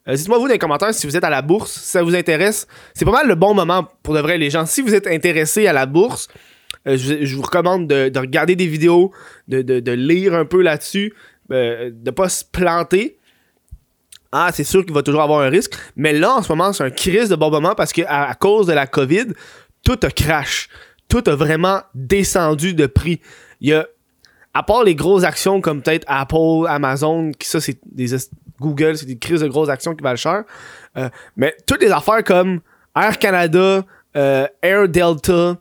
Euh, 0.08 0.14
Dites-moi 0.14 0.38
vous 0.38 0.46
dans 0.46 0.52
les 0.52 0.58
commentaires 0.58 0.92
si 0.94 1.06
vous 1.06 1.16
êtes 1.16 1.24
à 1.24 1.30
la 1.30 1.42
bourse, 1.42 1.72
si 1.72 1.88
ça 1.90 2.02
vous 2.02 2.14
intéresse. 2.14 2.66
C'est 2.94 3.04
pas 3.04 3.10
mal 3.12 3.28
le 3.28 3.34
bon 3.34 3.54
moment 3.54 3.88
pour 4.02 4.14
de 4.14 4.20
vrai 4.20 4.38
les 4.38 4.50
gens. 4.50 4.66
Si 4.66 4.82
vous 4.82 4.94
êtes 4.94 5.06
intéressé 5.06 5.66
à 5.66 5.72
la 5.72 5.86
bourse, 5.86 6.28
euh, 6.86 6.96
je, 6.98 7.34
vous 7.36 7.42
recommande 7.42 7.86
de, 7.88 8.08
de 8.10 8.18
regarder 8.18 8.56
des 8.56 8.66
vidéos, 8.66 9.12
de, 9.48 9.62
de- 9.62 9.80
de 9.80 9.92
lire 9.92 10.34
un 10.34 10.44
peu 10.44 10.60
là-dessus, 10.62 11.14
euh, 11.52 11.90
de 11.92 12.10
pas 12.10 12.28
se 12.28 12.44
planter. 12.44 13.18
Ah, 14.32 14.50
c'est 14.52 14.64
sûr 14.64 14.84
qu'il 14.84 14.92
va 14.94 15.02
toujours 15.02 15.22
avoir 15.22 15.40
un 15.40 15.48
risque. 15.48 15.74
Mais 15.96 16.12
là, 16.12 16.34
en 16.34 16.42
ce 16.42 16.50
moment, 16.50 16.72
c'est 16.72 16.82
un 16.84 16.90
crise 16.90 17.28
de 17.28 17.36
bon 17.36 17.50
moment 17.50 17.74
parce 17.74 17.92
que 17.92 18.02
à, 18.02 18.28
à 18.28 18.34
cause 18.34 18.66
de 18.66 18.72
la 18.72 18.86
COVID, 18.86 19.26
tout 19.84 19.98
a 20.02 20.10
crash. 20.10 20.68
Tout 21.08 21.22
a 21.26 21.34
vraiment 21.36 21.82
descendu 21.94 22.74
de 22.74 22.86
prix. 22.86 23.20
Il 23.60 23.68
y 23.68 23.72
a, 23.74 23.86
à 24.54 24.62
part 24.62 24.84
les 24.84 24.94
grosses 24.94 25.24
actions 25.24 25.60
comme 25.60 25.82
peut-être 25.82 26.04
Apple, 26.06 26.66
Amazon, 26.68 27.32
qui 27.32 27.48
ça, 27.48 27.60
c'est 27.60 27.78
des 27.84 28.14
Google, 28.60 28.96
c'est 28.96 29.06
des 29.06 29.18
crises 29.18 29.40
de 29.40 29.48
grosses 29.48 29.68
actions 29.68 29.94
qui 29.96 30.02
valent 30.02 30.16
cher. 30.16 30.44
Euh, 30.96 31.10
mais 31.36 31.56
toutes 31.66 31.82
les 31.82 31.90
affaires 31.90 32.22
comme 32.22 32.60
Air 32.96 33.18
Canada, 33.18 33.84
euh, 34.16 34.46
Air 34.62 34.88
Delta, 34.88 35.58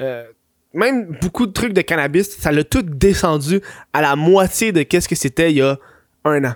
euh, 0.00 0.26
même 0.72 1.18
beaucoup 1.20 1.46
de 1.46 1.52
trucs 1.52 1.74
de 1.74 1.82
cannabis, 1.82 2.30
ça 2.38 2.50
l'a 2.50 2.64
tout 2.64 2.82
descendu 2.82 3.60
à 3.92 4.00
la 4.00 4.16
moitié 4.16 4.72
de 4.72 4.82
qu'est-ce 4.82 5.08
que 5.08 5.14
c'était 5.14 5.50
il 5.50 5.58
y 5.58 5.62
a 5.62 5.78
un 6.24 6.44
an. 6.44 6.54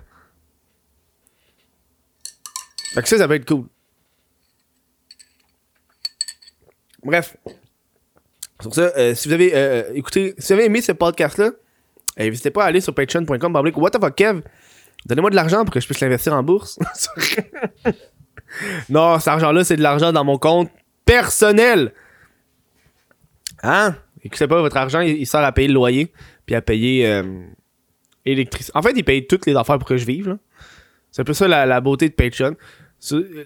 Fait 2.94 3.02
que 3.02 3.08
ça, 3.08 3.18
ça 3.18 3.26
va 3.26 3.36
être 3.36 3.46
cool. 3.46 3.66
Bref. 7.02 7.36
Sur 8.60 8.74
ça, 8.74 9.14
si 9.14 9.28
vous 9.28 9.34
avez 9.34 9.84
écouté, 9.94 10.34
si 10.38 10.46
vous 10.46 10.52
avez 10.54 10.64
aimé 10.66 10.80
ce 10.80 10.92
podcast-là, 10.92 11.50
euh, 12.20 12.24
n'hésitez 12.24 12.50
pas 12.50 12.64
à 12.64 12.66
aller 12.66 12.80
sur 12.80 12.94
patreon.com. 12.94 13.54
What 13.76 13.90
the 13.90 14.00
fuck, 14.00 14.14
Kev? 14.14 14.42
Donnez-moi 15.06 15.30
de 15.30 15.36
l'argent 15.36 15.64
pour 15.64 15.74
que 15.74 15.80
je 15.80 15.86
puisse 15.86 16.00
l'investir 16.00 16.32
en 16.32 16.42
bourse. 16.42 16.78
non, 18.88 19.18
cet 19.18 19.28
argent-là, 19.28 19.64
c'est 19.64 19.76
de 19.76 19.82
l'argent 19.82 20.12
dans 20.12 20.24
mon 20.24 20.38
compte 20.38 20.70
personnel. 21.04 21.92
Hein? 23.62 23.96
Écoutez 24.22 24.46
pas, 24.46 24.60
votre 24.60 24.76
argent, 24.76 25.00
il, 25.00 25.26
sert 25.26 25.40
à 25.40 25.52
payer 25.52 25.68
le 25.68 25.74
loyer, 25.74 26.12
puis 26.46 26.54
à 26.54 26.62
payer 26.62 27.06
euh, 27.06 27.22
l'électricité. 28.24 28.72
En 28.76 28.82
fait, 28.82 28.92
il 28.96 29.04
paye 29.04 29.26
toutes 29.26 29.44
les 29.46 29.54
affaires 29.54 29.78
pour 29.78 29.88
que 29.88 29.98
je 29.98 30.06
vive. 30.06 30.28
là. 30.28 30.38
C'est 31.10 31.22
un 31.22 31.24
peu 31.24 31.34
ça 31.34 31.46
la, 31.46 31.80
beauté 31.80 32.08
de 32.08 32.14
Patreon. 32.14 32.56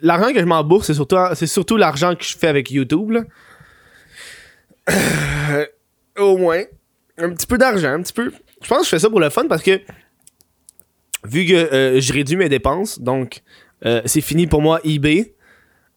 L'argent 0.02 0.32
que 0.32 0.40
je 0.40 0.44
m'embourse, 0.44 0.86
c'est 0.86 0.94
surtout, 0.94 1.16
c'est 1.34 1.48
surtout 1.48 1.76
l'argent 1.76 2.14
que 2.14 2.24
je 2.24 2.38
fais 2.38 2.46
avec 2.46 2.70
YouTube. 2.70 3.10
là. 3.10 3.24
Au 6.18 6.38
moins. 6.38 6.62
Un 7.18 7.30
petit 7.30 7.46
peu 7.46 7.58
d'argent, 7.58 7.88
un 7.92 8.02
petit 8.02 8.12
peu. 8.12 8.32
Je 8.62 8.68
pense 8.68 8.78
que 8.78 8.84
je 8.84 8.90
fais 8.90 8.98
ça 8.98 9.10
pour 9.10 9.20
le 9.20 9.30
fun 9.30 9.46
parce 9.48 9.62
que 9.62 9.80
vu 11.24 11.46
que 11.46 11.52
euh, 11.54 12.00
je 12.00 12.12
réduis 12.12 12.36
mes 12.36 12.48
dépenses, 12.48 13.00
donc 13.00 13.42
euh, 13.84 14.02
c'est 14.06 14.20
fini 14.20 14.46
pour 14.46 14.62
moi 14.62 14.80
eBay. 14.84 15.34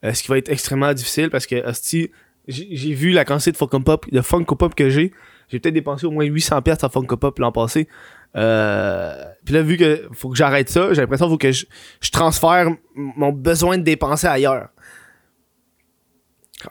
euh, 0.03 0.13
ce 0.13 0.23
qui 0.23 0.29
va 0.29 0.37
être 0.37 0.49
extrêmement 0.49 0.93
difficile 0.93 1.29
parce 1.29 1.45
que 1.45 1.63
hostie, 1.67 2.09
j'ai 2.47 2.93
vu 2.93 3.11
la 3.11 3.23
quantité 3.23 3.51
de 3.51 3.57
Funko 3.57 3.79
Pop, 3.81 4.11
de 4.11 4.21
Funko 4.21 4.55
Pop 4.55 4.73
que 4.75 4.89
j'ai. 4.89 5.11
J'ai 5.49 5.59
peut-être 5.59 5.73
dépensé 5.75 6.05
au 6.05 6.11
moins 6.11 6.25
800 6.25 6.61
pièces 6.63 6.83
à 6.83 6.89
Funko 6.89 7.17
Pop 7.17 7.37
l'an 7.39 7.51
passé. 7.51 7.87
Euh, 8.35 9.13
puis 9.45 9.53
là, 9.53 9.61
vu 9.61 9.77
que 9.77 10.07
faut 10.13 10.29
que 10.29 10.37
j'arrête 10.37 10.69
ça, 10.69 10.93
j'ai 10.93 11.01
l'impression 11.01 11.25
qu'il 11.27 11.33
faut 11.33 11.37
que 11.37 11.51
je, 11.51 11.65
je 12.01 12.09
transfère 12.09 12.69
mon 12.95 13.31
besoin 13.31 13.77
de 13.77 13.83
dépenser 13.83 14.27
ailleurs. 14.27 14.69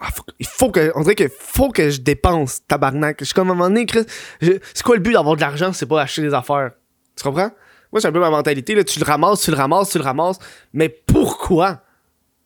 Ah, 0.01 0.09
il 0.39 0.47
faut 0.47 0.71
que, 0.71 0.93
on 0.95 1.01
dirait 1.03 1.15
qu'il 1.15 1.31
faut 1.31 1.71
que 1.71 1.91
je 1.91 2.01
dépense, 2.01 2.67
tabarnak. 2.67 3.17
Je 3.21 3.25
suis 3.25 3.35
comme 3.35 3.51
un 3.51 3.55
moment 3.55 3.69
donné, 3.69 3.87
Chris, 3.87 4.05
c'est 4.41 4.83
quoi 4.83 4.97
le 4.97 5.03
but 5.03 5.13
d'avoir 5.13 5.37
de 5.37 5.41
l'argent, 5.41 5.73
c'est 5.73 5.87
pas 5.87 6.03
acheter 6.03 6.23
des 6.23 6.35
affaires. 6.35 6.73
Tu 7.17 7.25
comprends? 7.25 7.51
Moi, 7.93 8.01
c'est 8.01 8.09
un 8.09 8.13
peu 8.13 8.21
ma 8.21 8.31
mentalité, 8.31 8.75
là. 8.75 8.85
Tu 8.85 9.01
le 9.01 9.05
ramasses, 9.05 9.43
tu 9.43 9.51
le 9.51 9.57
ramasses, 9.57 9.91
tu 9.91 9.99
le 9.99 10.05
ramasses. 10.05 10.39
Mais 10.73 10.89
pourquoi? 10.89 11.83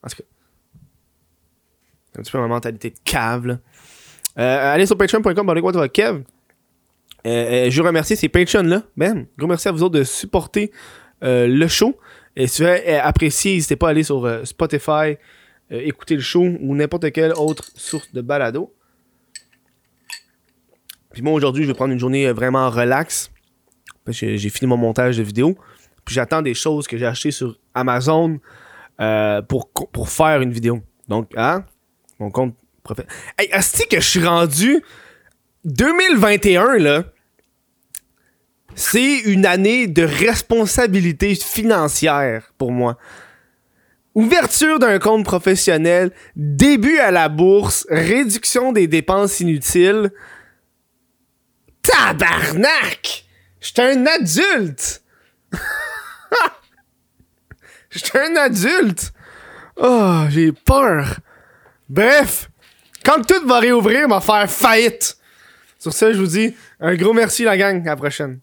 En 0.01 0.09
tout 0.09 0.17
cas. 0.17 0.23
C'est 2.11 2.19
un 2.19 2.23
petit 2.23 2.31
peu 2.31 2.39
ma 2.39 2.47
mentalité 2.47 2.89
de 2.89 2.97
cave. 3.03 3.59
Euh, 4.37 4.73
allez 4.73 4.85
sur 4.85 4.97
patreon.com, 4.97 5.61
quoi 5.61 5.89
Kev. 5.89 6.23
Euh, 7.25 7.29
euh, 7.29 7.69
je 7.69 7.81
remercie 7.81 8.15
ces 8.15 8.29
Patreons-là. 8.29 8.83
Ben, 8.97 9.25
gros 9.37 9.47
merci 9.47 9.67
à 9.67 9.71
vous 9.71 9.83
autres 9.83 9.97
de 9.97 10.03
supporter 10.03 10.71
le 11.21 11.67
show. 11.67 11.97
Et 12.35 12.47
si 12.47 12.61
vous 12.61 12.67
avez 12.67 12.97
apprécié, 12.97 13.53
n'hésitez 13.53 13.75
pas 13.75 13.87
à 13.87 13.89
aller 13.91 14.03
sur 14.03 14.41
Spotify, 14.45 15.17
euh, 15.71 15.81
écouter 15.83 16.15
le 16.15 16.21
show 16.21 16.43
ou 16.43 16.75
n'importe 16.75 17.11
quelle 17.11 17.33
autre 17.33 17.65
source 17.75 18.11
de 18.13 18.21
balado. 18.21 18.73
Puis 21.11 21.21
moi, 21.21 21.33
aujourd'hui, 21.33 21.63
je 21.63 21.69
vais 21.69 21.73
prendre 21.73 21.93
une 21.93 21.99
journée 21.99 22.31
vraiment 22.31 22.69
relax. 22.69 23.31
J'ai 24.07 24.49
fini 24.49 24.67
mon 24.69 24.77
montage 24.77 25.17
de 25.17 25.23
vidéo. 25.23 25.57
Puis 26.03 26.13
j'attends 26.13 26.41
des 26.41 26.53
choses 26.53 26.87
que 26.87 26.97
j'ai 26.97 27.05
achetées 27.05 27.31
sur 27.31 27.57
Amazon 27.73 28.39
euh, 29.01 29.41
pour, 29.41 29.71
pour 29.71 30.09
faire 30.09 30.41
une 30.41 30.51
vidéo. 30.51 30.81
Donc, 31.07 31.31
hein? 31.35 31.65
Mon 32.19 32.29
compte 32.29 32.55
professionnel. 32.83 33.17
Hey, 33.37 33.49
est 33.51 33.87
que 33.89 33.99
je 33.99 34.07
suis 34.07 34.25
rendu 34.25 34.83
2021, 35.65 36.77
là? 36.77 37.03
C'est 38.75 39.19
une 39.19 39.45
année 39.45 39.87
de 39.87 40.03
responsabilité 40.03 41.33
financière 41.33 42.53
pour 42.57 42.71
moi. 42.71 42.97
Ouverture 44.15 44.79
d'un 44.79 44.97
compte 44.97 45.25
professionnel, 45.25 46.11
début 46.37 46.99
à 46.99 47.11
la 47.11 47.27
bourse, 47.27 47.85
réduction 47.89 48.71
des 48.71 48.87
dépenses 48.87 49.41
inutiles. 49.41 50.11
Tabarnak! 51.81 53.25
J'étais 53.59 53.81
un 53.81 54.05
adulte! 54.05 55.03
J'étais 57.89 58.19
un 58.19 58.35
adulte! 58.37 59.11
Oh, 59.77 60.23
j'ai 60.29 60.53
peur. 60.53 61.19
Bref, 61.89 62.49
quand 63.03 63.21
tout 63.25 63.45
va 63.45 63.59
réouvrir, 63.59 64.07
va 64.07 64.21
faire 64.21 64.49
faillite. 64.49 65.17
Sur 65.77 65.93
ça, 65.93 66.11
je 66.11 66.17
vous 66.17 66.27
dis 66.27 66.55
un 66.79 66.95
gros 66.95 67.13
merci 67.13 67.43
la 67.43 67.57
gang. 67.57 67.85
À 67.85 67.91
la 67.91 67.95
prochaine. 67.95 68.39